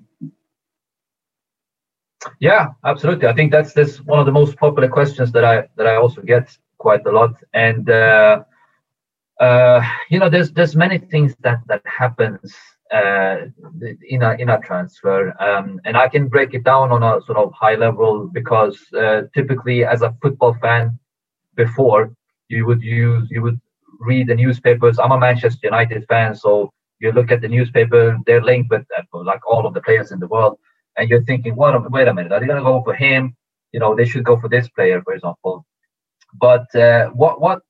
[2.40, 3.28] Yeah, absolutely.
[3.28, 6.22] I think that's that's one of the most popular questions that I that I also
[6.22, 8.42] get quite a lot, and uh,
[9.40, 12.54] uh, you know, there's there's many things that that happens
[12.92, 13.36] uh,
[14.08, 17.38] in a in a transfer, um, and I can break it down on a sort
[17.38, 20.98] of high level because uh, typically, as a football fan,
[21.56, 22.12] before
[22.48, 23.60] you would use you would
[24.00, 24.98] read the newspapers.
[24.98, 29.40] I'm a Manchester United fan, so you look at the newspaper; they're linked with like
[29.50, 30.58] all of the players in the world
[30.96, 31.90] and you're thinking, what?
[31.90, 33.36] Wait a minute, are they going to go for him?
[33.72, 35.64] You know, they should go for this player, for example.
[36.34, 37.60] But uh, what what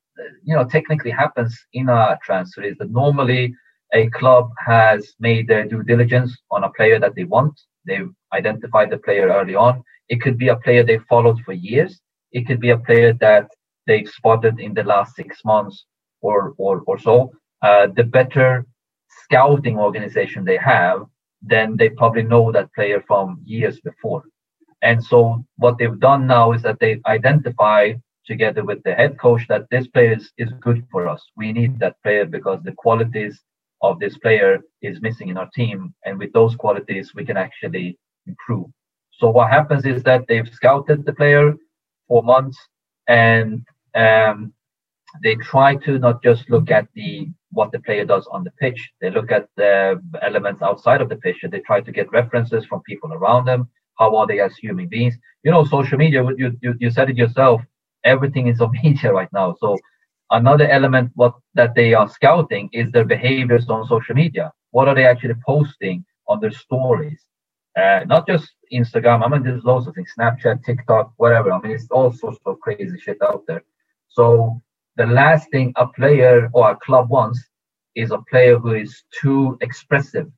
[0.43, 3.55] you know technically happens in a transfer is that normally
[3.93, 7.59] a club has made their due diligence on a player that they want.
[7.87, 9.83] They've identified the player early on.
[10.09, 12.01] It could be a player they followed for years.
[12.33, 13.49] It could be a player that
[13.87, 15.85] they've spotted in the last six months
[16.21, 17.33] or or, or so.
[17.63, 18.67] Uh, the better
[19.23, 21.07] scouting organization they have,
[21.47, 24.25] then they probably know that player from years before.
[24.83, 29.47] And so what they've done now is that they've identified together with the head coach
[29.49, 31.23] that this player is, is good for us.
[31.37, 33.41] We need that player because the qualities
[33.83, 35.95] of this player is missing in our team.
[36.05, 38.67] And with those qualities, we can actually improve.
[39.13, 41.55] So what happens is that they've scouted the player
[42.09, 42.59] for months
[43.07, 44.53] and um,
[45.23, 48.91] they try to not just look at the what the player does on the pitch.
[49.01, 52.67] They look at the elements outside of the pitch and they try to get references
[52.67, 53.69] from people around them.
[53.99, 55.15] How are they as human beings?
[55.45, 57.63] You know, social media, you, you, you said it yourself,
[58.05, 59.55] everything is on media right now.
[59.61, 59.79] So
[60.31, 64.53] another element what that they are scouting is their behaviors on social media.
[64.73, 67.21] What are they actually posting on their stories?
[67.77, 69.25] Uh, not just Instagram.
[69.25, 71.53] I mean, there's loads of things, Snapchat, TikTok, whatever.
[71.53, 73.63] I mean, it's all sorts of crazy shit out there.
[74.09, 74.63] So
[74.97, 77.43] the last thing a player or a club wants
[77.95, 80.31] is a player who is too expressive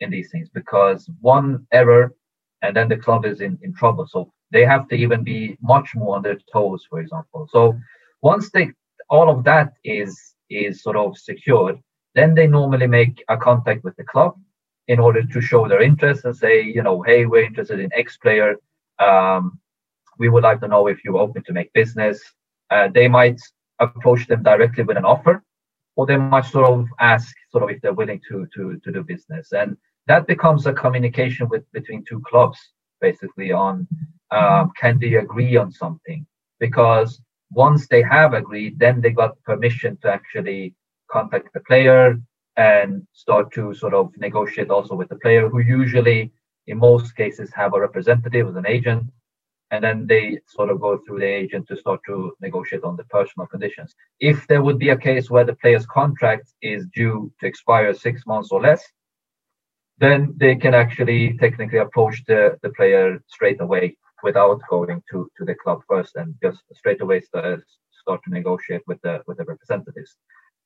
[0.00, 2.14] in these things because one error
[2.62, 4.06] and then the club is in, in trouble.
[4.06, 7.48] So they have to even be much more on their toes, for example.
[7.50, 7.78] So
[8.22, 8.70] once they
[9.08, 11.78] all of that is is sort of secured,
[12.14, 14.34] then they normally make a contact with the club
[14.88, 18.16] in order to show their interest and say, you know, hey, we're interested in X
[18.18, 18.56] player.
[19.00, 19.58] Um,
[20.18, 22.22] we would like to know if you're open to make business.
[22.70, 23.40] Uh, they might
[23.80, 25.42] approach them directly with an offer,
[25.96, 29.02] or they might sort of ask sort of if they're willing to to to do
[29.02, 32.58] business, and that becomes a communication with between two clubs
[33.00, 33.86] basically on
[34.30, 36.26] um, can they agree on something?
[36.58, 37.20] Because
[37.52, 40.74] once they have agreed, then they got permission to actually
[41.10, 42.18] contact the player
[42.56, 46.32] and start to sort of negotiate also with the player who usually
[46.66, 49.04] in most cases have a representative as an agent
[49.70, 53.04] and then they sort of go through the agent to start to negotiate on the
[53.04, 53.94] personal conditions.
[54.20, 58.24] If there would be a case where the player's contract is due to expire six
[58.26, 58.84] months or less,
[59.98, 65.44] then they can actually technically approach the, the player straight away without going to, to
[65.44, 67.64] the club first and just straight away start,
[68.02, 70.16] start to negotiate with the with the representatives.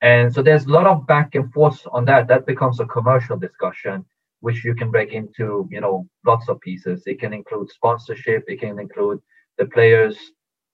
[0.03, 2.27] And so there's a lot of back and forth on that.
[2.29, 4.05] That becomes a commercial discussion
[4.41, 7.03] which you can break into you know lots of pieces.
[7.07, 9.21] It can include sponsorship it can include
[9.59, 10.17] the players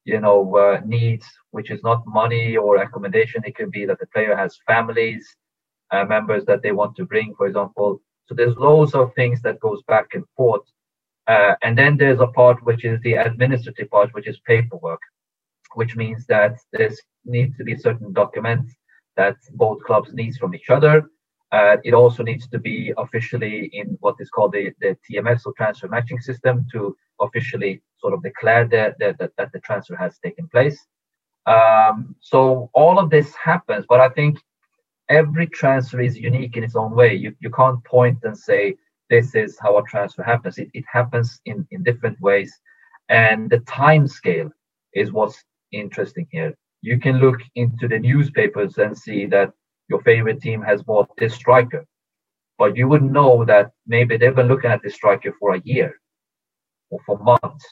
[0.04, 3.42] you know uh, needs which is not money or accommodation.
[3.44, 5.24] It could be that the player has families
[5.92, 8.00] uh, members that they want to bring for example.
[8.26, 10.66] So there's loads of things that goes back and forth.
[11.28, 15.00] Uh, and then there's a part which is the administrative part which is paperwork
[15.74, 16.90] which means that there
[17.24, 18.74] needs to be certain documents
[19.16, 21.10] that both clubs needs from each other
[21.52, 25.52] uh, it also needs to be officially in what is called the, the TMS or
[25.56, 30.48] transfer matching system to officially sort of declare that, that, that, the transfer has taken
[30.48, 30.78] place.
[31.46, 34.38] Um, so all of this happens, but I think
[35.08, 37.14] every transfer is unique in its own way.
[37.14, 38.74] You, you can't point and say
[39.08, 40.58] this is how a transfer happens.
[40.58, 42.52] It, it happens in, in different ways.
[43.08, 44.50] And the time scale
[44.94, 46.54] is what's interesting here.
[46.82, 49.52] You can look into the newspapers and see that
[49.88, 51.86] your favorite team has bought this striker,
[52.58, 55.94] but you wouldn't know that maybe they've been looking at this striker for a year
[56.90, 57.64] or for months.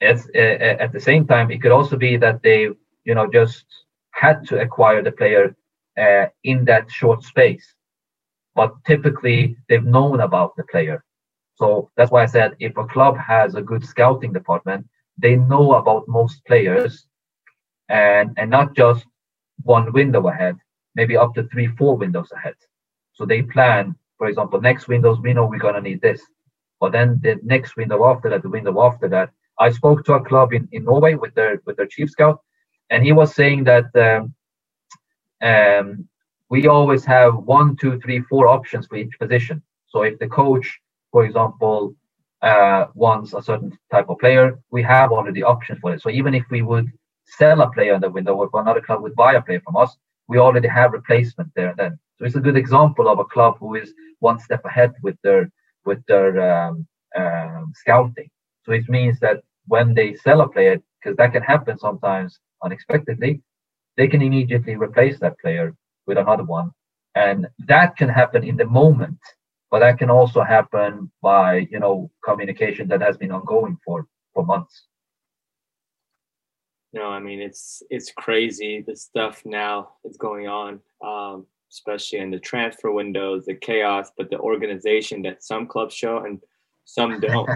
[0.00, 2.68] As, uh, at the same time, it could also be that they,
[3.04, 3.64] you know, just
[4.10, 5.56] had to acquire the player
[5.98, 7.74] uh, in that short space.
[8.54, 11.04] But typically, they've known about the player.
[11.56, 14.86] So that's why I said if a club has a good scouting department,
[15.18, 17.06] they know about most players
[17.88, 19.06] and, and not just
[19.62, 20.56] one window ahead,
[20.94, 22.54] maybe up to three, four windows ahead.
[23.12, 26.20] So they plan, for example, next windows, we know we're going to need this.
[26.80, 30.24] But then the next window after that, the window after that, I spoke to a
[30.24, 32.40] club in, in Norway with their with their chief scout,
[32.90, 34.34] and he was saying that um,
[35.40, 36.08] um,
[36.50, 39.62] we always have one, two, three, four options for each position.
[39.86, 40.80] So if the coach,
[41.12, 41.94] for example,
[42.42, 46.02] uh, wants a certain type of player, we have already options for it.
[46.02, 46.90] So even if we would
[47.26, 49.76] sell a player in the window, or if another club would buy a player from
[49.76, 49.96] us,
[50.28, 51.98] we already have replacement there and then.
[52.18, 55.50] So it's a good example of a club who is one step ahead with their
[55.84, 58.30] with their um, um, scouting.
[58.64, 63.42] So it means that when they sell a player, because that can happen sometimes unexpectedly,
[63.96, 65.74] they can immediately replace that player
[66.06, 66.70] with another one.
[67.14, 69.18] And that can happen in the moment,
[69.70, 74.44] but that can also happen by, you know, communication that has been ongoing for, for
[74.44, 74.86] months.
[76.94, 82.30] No, I mean it's it's crazy the stuff now that's going on, um, especially in
[82.30, 86.40] the transfer windows, the chaos, but the organization that some clubs show and
[86.84, 87.50] some don't.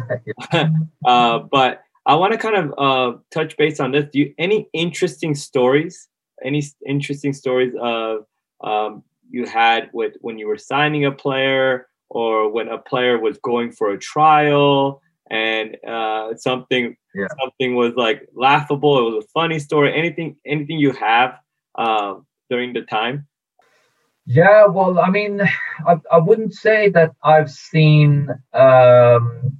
[1.07, 4.07] uh, but I want to kind of uh, touch base on this.
[4.13, 6.09] Do you any interesting stories?
[6.43, 8.27] Any interesting stories of
[8.61, 13.39] um, you had with when you were signing a player or when a player was
[13.39, 15.01] going for a trial
[15.31, 17.27] and uh, something yeah.
[17.41, 18.99] something was like laughable.
[18.99, 19.95] It was a funny story.
[19.95, 21.39] Anything anything you have
[21.77, 22.15] uh,
[22.51, 23.27] during the time?
[24.31, 25.41] Yeah, well, I mean,
[25.87, 29.59] I, I wouldn't say that I've seen um,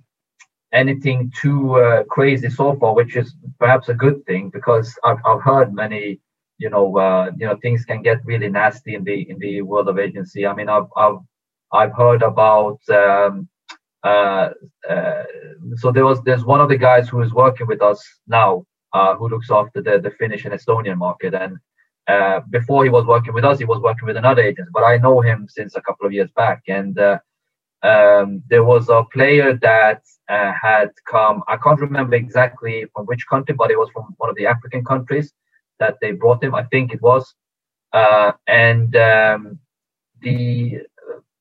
[0.75, 5.41] anything too uh, crazy so far, which is perhaps a good thing because I've, I've
[5.41, 6.21] heard many,
[6.59, 9.89] you know, uh, you know, things can get really nasty in the in the world
[9.89, 10.47] of agency.
[10.47, 11.21] I mean, I've I've
[11.73, 12.81] I've heard about.
[12.91, 13.49] Um,
[14.05, 14.51] uh,
[14.89, 15.25] uh,
[15.77, 19.15] so there was there's one of the guys who is working with us now, uh,
[19.17, 21.59] who looks after the the Finnish and Estonian market, and
[22.07, 24.69] uh, before he was working with us, he was working with another agent.
[24.73, 27.19] But I know him since a couple of years back, and uh,
[27.83, 31.43] um, there was a player that had come.
[31.49, 34.85] I can't remember exactly from which country, but it was from one of the African
[34.85, 35.33] countries
[35.81, 36.55] that they brought him.
[36.55, 37.35] I think it was,
[37.93, 39.59] and um,
[40.21, 40.83] the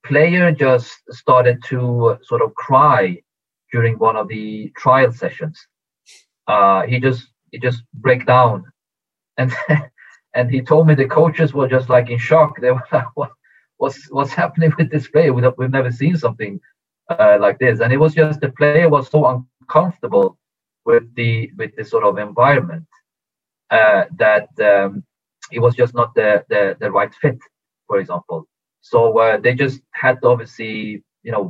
[0.07, 3.17] player just started to sort of cry
[3.71, 5.59] during one of the trial sessions.
[6.47, 8.63] Uh, he just he just break down,
[9.37, 9.53] and
[10.33, 12.59] and he told me the coaches were just like in shock.
[12.61, 13.31] They were like, "What,
[13.77, 15.33] what's what's happening with this player?
[15.33, 16.59] We've, we've never seen something
[17.09, 20.37] uh, like this." And it was just the player was so uncomfortable
[20.85, 22.87] with the with the sort of environment
[23.69, 25.03] uh, that um,
[25.51, 27.39] it was just not the, the the right fit,
[27.87, 28.47] for example.
[28.89, 31.45] So uh, they just had to obviously, you know,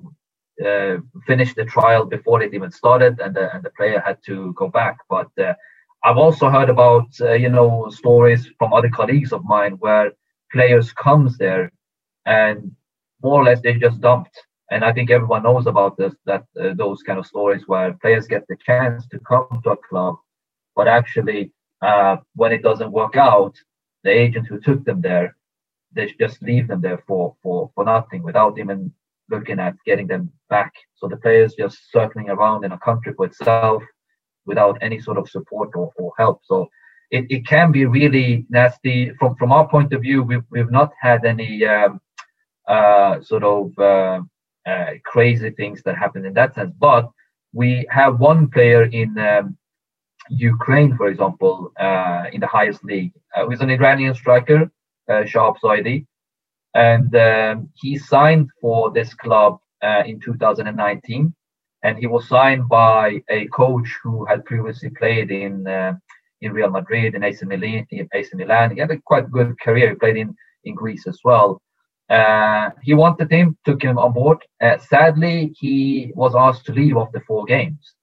[0.65, 4.53] uh, finish the trial before it even started, and the, and the player had to
[4.53, 4.97] go back.
[5.09, 5.53] But uh,
[6.03, 10.11] I've also heard about, uh, you know, stories from other colleagues of mine where
[10.51, 11.71] players comes there
[12.25, 12.71] and
[13.21, 14.35] more or less they just dumped.
[14.71, 18.27] And I think everyone knows about this, that uh, those kind of stories where players
[18.27, 20.15] get the chance to come to a club,
[20.75, 23.55] but actually uh, when it doesn't work out,
[24.03, 25.35] the agent who took them there
[25.93, 28.91] they just leave them there for for for nothing without even
[29.29, 30.73] looking at getting them back.
[30.95, 33.83] So the players just circling around in a country for itself
[34.45, 36.41] without any sort of support or, or help.
[36.45, 36.69] So
[37.11, 39.11] it, it can be really nasty.
[39.19, 41.99] From from our point of view, we've we've not had any um,
[42.67, 44.21] uh, sort of uh,
[44.65, 46.73] uh, crazy things that happen in that sense.
[46.79, 47.09] But
[47.53, 49.57] we have one player in um,
[50.29, 54.69] Ukraine, for example, uh, in the highest league, uh, who's an Iranian striker
[55.09, 56.05] uh, Shahab Zahedi.
[56.73, 61.33] And um, he signed for this club uh, in 2019.
[61.83, 65.93] And he was signed by a coach who had previously played in uh,
[66.41, 67.85] in Real Madrid, in AC Milan.
[67.91, 68.71] In AC Milan.
[68.71, 69.89] He had a quite good career.
[69.89, 70.35] He played in,
[70.65, 71.61] in Greece as well.
[72.09, 74.37] Uh, he wanted him, took him on board.
[74.61, 77.95] Uh, sadly, he was asked to leave after four games,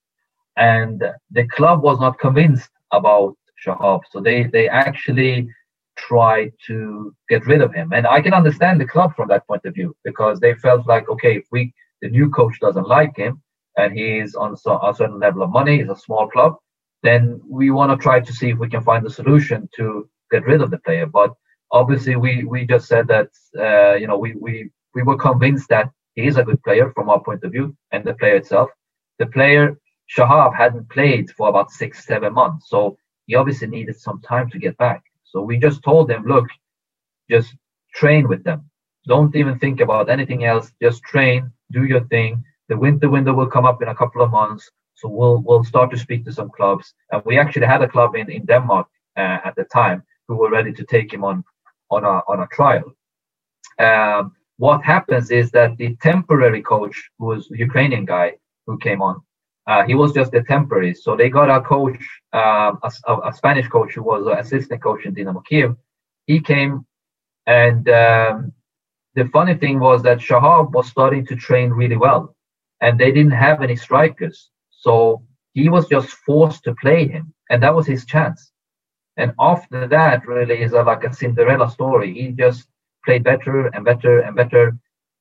[0.57, 3.35] and the club was not convinced about
[3.65, 4.03] Shahab.
[4.11, 5.49] So they they actually
[5.97, 7.93] try to get rid of him.
[7.93, 11.09] And I can understand the club from that point of view because they felt like,
[11.09, 11.73] okay, if we
[12.03, 13.43] the new coach doesn't like him
[13.77, 16.57] and he's on a certain level of money, he's a small club,
[17.03, 20.45] then we want to try to see if we can find a solution to get
[20.47, 21.07] rid of the player.
[21.07, 21.33] But
[21.71, 23.29] obviously, we we just said that
[23.59, 27.09] uh, you know we we we were convinced that he is a good player from
[27.11, 28.71] our point of view and the player itself.
[29.19, 29.79] The player
[30.17, 34.59] Shahab hadn't played for about six seven months, so he obviously needed some time to
[34.59, 35.03] get back.
[35.35, 36.47] So we just told them, look,
[37.29, 37.57] just
[37.93, 38.71] train with them.
[39.07, 40.73] Don't even think about anything else.
[40.81, 42.43] Just train, do your thing.
[42.69, 44.71] The winter window will come up in a couple of months.
[44.95, 46.95] So we'll we'll start to speak to some clubs.
[47.11, 50.51] And we actually had a club in, in Denmark uh, at the time who were
[50.51, 51.45] ready to take him on
[51.91, 52.87] on a on a trial.
[53.79, 58.35] Um, what happens is that the temporary coach, who was Ukrainian guy
[58.67, 59.21] who came on,
[59.67, 60.95] uh, he was just a temporary.
[60.95, 61.99] So they got a coach,
[62.33, 65.77] uh, a, a, Spanish coach who was an assistant coach in Dinamo Kiev.
[66.27, 66.87] He came,
[67.47, 68.53] and um,
[69.15, 72.35] the funny thing was that Shahab was starting to train really well,
[72.81, 74.51] and they didn't have any strikers.
[74.71, 75.23] So
[75.55, 78.53] he was just forced to play him, and that was his chance.
[79.17, 82.13] And after that, really is a, like a Cinderella story.
[82.13, 82.67] He just
[83.05, 84.77] played better and better and better.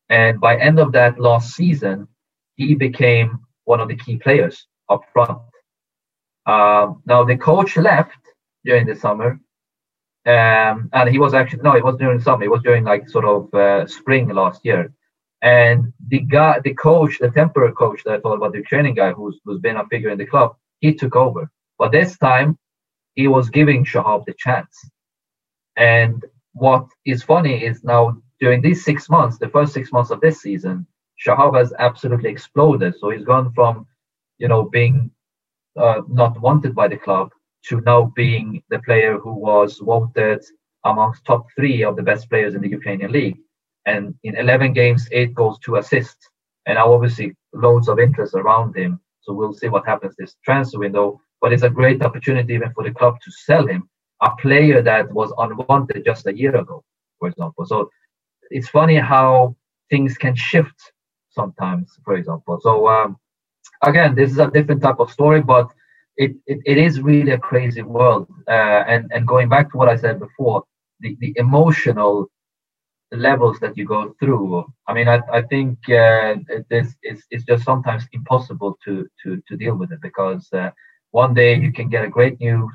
[0.10, 2.08] And by end of that last season,
[2.56, 5.40] he became one of the key players up front.
[6.46, 8.18] Um, now the coach left
[8.66, 9.40] during the summer,
[10.26, 12.44] um, and he was actually no, it was during summer.
[12.44, 14.94] It was during like sort of uh, spring last year.
[15.42, 19.12] And the guy, the coach, the temporary coach that I told about, the training guy
[19.12, 21.52] who's who's been a figure in the club, he took over.
[21.78, 22.58] But this time,
[23.16, 24.90] he was giving Shahab the chance.
[25.76, 30.22] And what is funny is now during these six months, the first six months of
[30.22, 30.88] this season,
[31.26, 32.96] Shahab has absolutely exploded.
[33.00, 33.88] So he's gone from,
[34.38, 35.12] you know, being
[35.78, 37.32] uh, not wanted by the club
[37.66, 40.44] to now being the player who was voted
[40.86, 43.38] amongst top three of the best players in the Ukrainian league.
[43.86, 46.30] And in 11 games, eight goals, two assists.
[46.66, 49.00] And now obviously loads of interest around him.
[49.22, 51.22] So we'll see what happens this transfer window.
[51.42, 53.90] But it's a great opportunity even for the club to sell him,
[54.22, 56.84] a player that was unwanted just a year ago,
[57.20, 57.66] for example.
[57.66, 57.90] So
[58.50, 59.56] it's funny how
[59.90, 60.93] things can shift
[61.34, 62.60] sometimes, for example.
[62.62, 63.18] So um,
[63.84, 65.68] again, this is a different type of story, but
[66.18, 68.28] it, it, it is really a crazy world.
[68.48, 70.64] Uh, and, and going back to what I said before,
[71.00, 72.30] the, the emotional
[73.12, 74.66] levels that you go through.
[74.88, 76.36] I mean, I, I think uh,
[76.70, 80.72] this is it's just sometimes impossible to, to, to deal with it because uh,
[81.12, 82.74] one day you can get a great news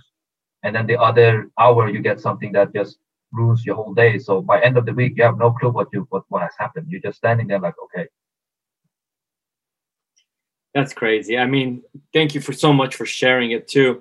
[0.63, 2.99] and then the other hour you get something that just
[3.33, 4.19] ruins your whole day.
[4.19, 6.55] So by end of the week, you have no clue what you what, what has
[6.59, 6.87] happened.
[6.89, 8.09] You're just standing there like, okay,
[10.79, 11.37] that's crazy.
[11.37, 14.01] I mean, thank you for so much for sharing it too.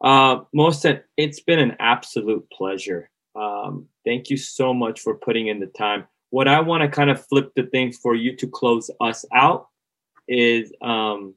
[0.00, 3.08] Uh, Mohsen, it's been an absolute pleasure.
[3.36, 6.08] Um, thank you so much for putting in the time.
[6.30, 9.68] What I want to kind of flip the things for you to close us out
[10.26, 11.34] is um,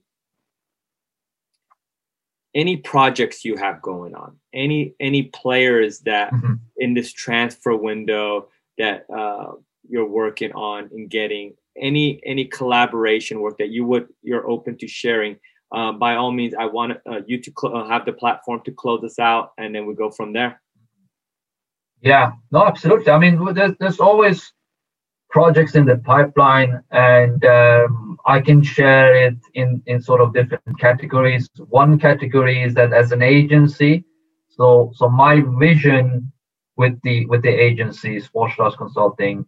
[2.55, 6.55] any projects you have going on, any any players that mm-hmm.
[6.77, 8.47] in this transfer window
[8.79, 9.51] that uh,
[9.87, 14.87] you're working on and getting any any collaboration work that you would you're open to
[14.87, 15.37] sharing
[15.75, 18.71] uh, by all means i want uh, you to cl- uh, have the platform to
[18.71, 20.61] close us out and then we go from there.
[22.01, 22.31] Yeah.
[22.51, 23.11] No absolutely.
[23.11, 24.53] I mean there's, there's always
[25.29, 30.79] projects in the pipeline and um, i can share it in in sort of different
[30.79, 31.49] categories.
[31.69, 34.05] One category is that as an agency
[34.49, 36.31] so so my vision
[36.77, 39.45] with the with the agency sports consulting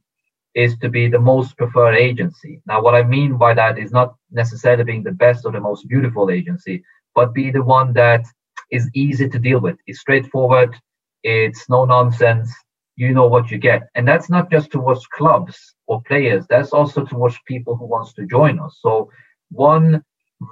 [0.56, 2.62] is to be the most preferred agency.
[2.66, 5.88] Now, what I mean by that is not necessarily being the best or the most
[5.88, 6.84] beautiful agency,
[7.16, 8.26] but be the one that
[8.72, 9.78] is easy to deal with.
[9.88, 10.76] It's straightforward.
[11.24, 12.52] It's no nonsense.
[12.96, 13.84] You know what you get.
[13.96, 16.46] And that's not just towards clubs or players.
[16.50, 18.78] That's also towards people who wants to join us.
[18.82, 19.10] So
[19.50, 20.04] one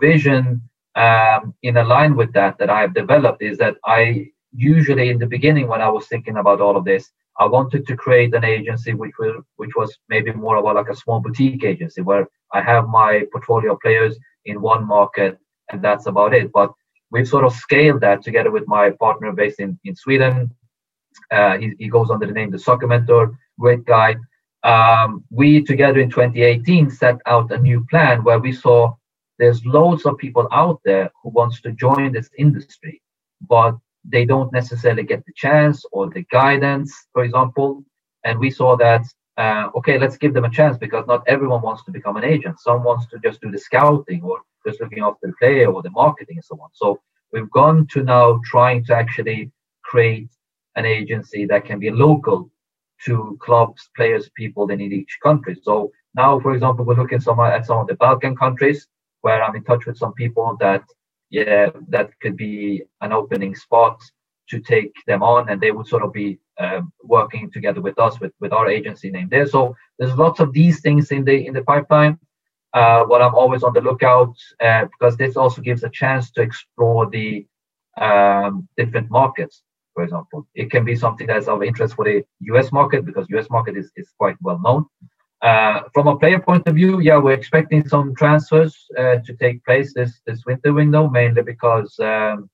[0.01, 0.61] vision
[0.95, 5.27] um, in line with that that I have developed is that I usually in the
[5.27, 8.93] beginning when I was thinking about all of this, I wanted to create an agency
[8.93, 12.87] which will which was maybe more about like a small boutique agency where I have
[12.87, 15.37] my portfolio of players in one market
[15.71, 16.51] and that's about it.
[16.51, 16.71] But
[17.11, 20.51] we've sort of scaled that together with my partner based in, in Sweden.
[21.31, 24.15] Uh, he, he goes under the name the Soccer Mentor, great guy.
[24.63, 28.93] Um, we together in 2018 set out a new plan where we saw
[29.37, 33.01] there's loads of people out there who wants to join this industry,
[33.47, 37.83] but they don't necessarily get the chance or the guidance, for example.
[38.23, 39.05] And we saw that,
[39.37, 42.59] uh, okay, let's give them a chance because not everyone wants to become an agent.
[42.59, 45.91] Some wants to just do the scouting or just looking after the player or the
[45.91, 46.69] marketing and so on.
[46.73, 46.99] So
[47.31, 49.51] we've gone to now trying to actually
[49.83, 50.29] create
[50.75, 52.49] an agency that can be local
[53.05, 55.57] to clubs, players, people in each country.
[55.63, 58.87] So now, for example, we're looking some at some of the Balkan countries
[59.21, 60.83] where I'm in touch with some people that
[61.30, 64.01] yeah that could be an opening spot
[64.49, 68.19] to take them on, and they would sort of be um, working together with us
[68.19, 69.47] with with our agency name there.
[69.47, 72.17] So there's lots of these things in the in the pipeline.
[72.73, 76.41] Uh, what I'm always on the lookout uh, because this also gives a chance to
[76.41, 77.45] explore the
[77.99, 79.63] um, different markets.
[79.95, 82.71] For example, it can be something that's of interest for the U.S.
[82.71, 83.49] market because U.S.
[83.49, 84.86] market is, is quite well known.
[85.41, 89.63] Uh, from a player point of view, yeah, we're expecting some transfers uh, to take
[89.63, 92.49] place this this winter window, mainly because um,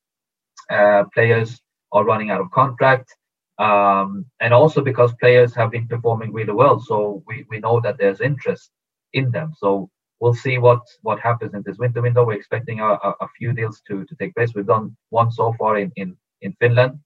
[0.70, 1.60] uh, players
[1.94, 3.16] are running out of contract,
[3.58, 6.80] um, and also because players have been performing really well.
[6.80, 8.72] So we, we know that there's interest
[9.14, 9.54] in them.
[9.58, 12.24] So we'll see what what happens in this winter window.
[12.24, 14.54] We're expecting a, a, a few deals to to take place.
[14.54, 17.00] We've done one so far in in in Finland.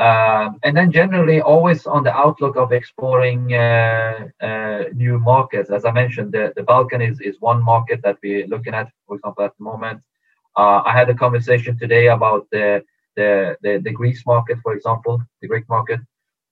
[0.00, 5.70] Um, and then generally always on the outlook of exploring uh, uh, new markets.
[5.70, 9.16] As I mentioned, the, the Balkan is, is one market that we're looking at, for
[9.16, 10.02] example, at the moment.
[10.56, 12.84] Uh, I had a conversation today about the,
[13.14, 16.00] the, the, the Greece market, for example, the Greek market.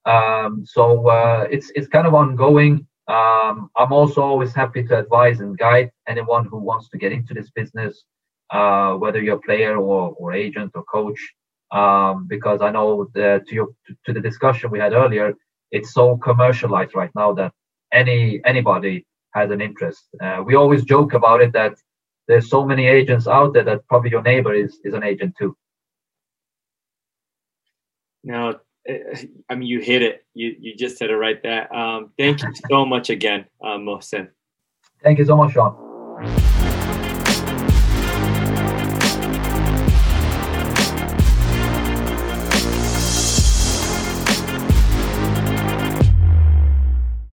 [0.05, 2.87] Um, so uh, it's, it's kind of ongoing.
[3.09, 7.35] Um, I'm also always happy to advise and guide anyone who wants to get into
[7.35, 8.05] this business,
[8.51, 11.19] uh, whether you're a player or, or agent or coach,
[11.73, 13.69] um, because I know that to, your,
[14.07, 15.35] to the discussion we had earlier,
[15.71, 17.53] it's so commercialized right now that
[17.93, 20.05] any anybody has an interest.
[20.21, 21.75] Uh, we always joke about it that
[22.29, 25.57] there's so many agents out there that probably your neighbor is is an agent too.
[28.23, 28.61] No,
[29.49, 30.25] I mean, you hit it.
[30.35, 31.75] You you just said it right there.
[31.75, 34.29] Um, thank you so much again, uh, Mohsen.
[35.03, 36.51] Thank you so much, Shawn.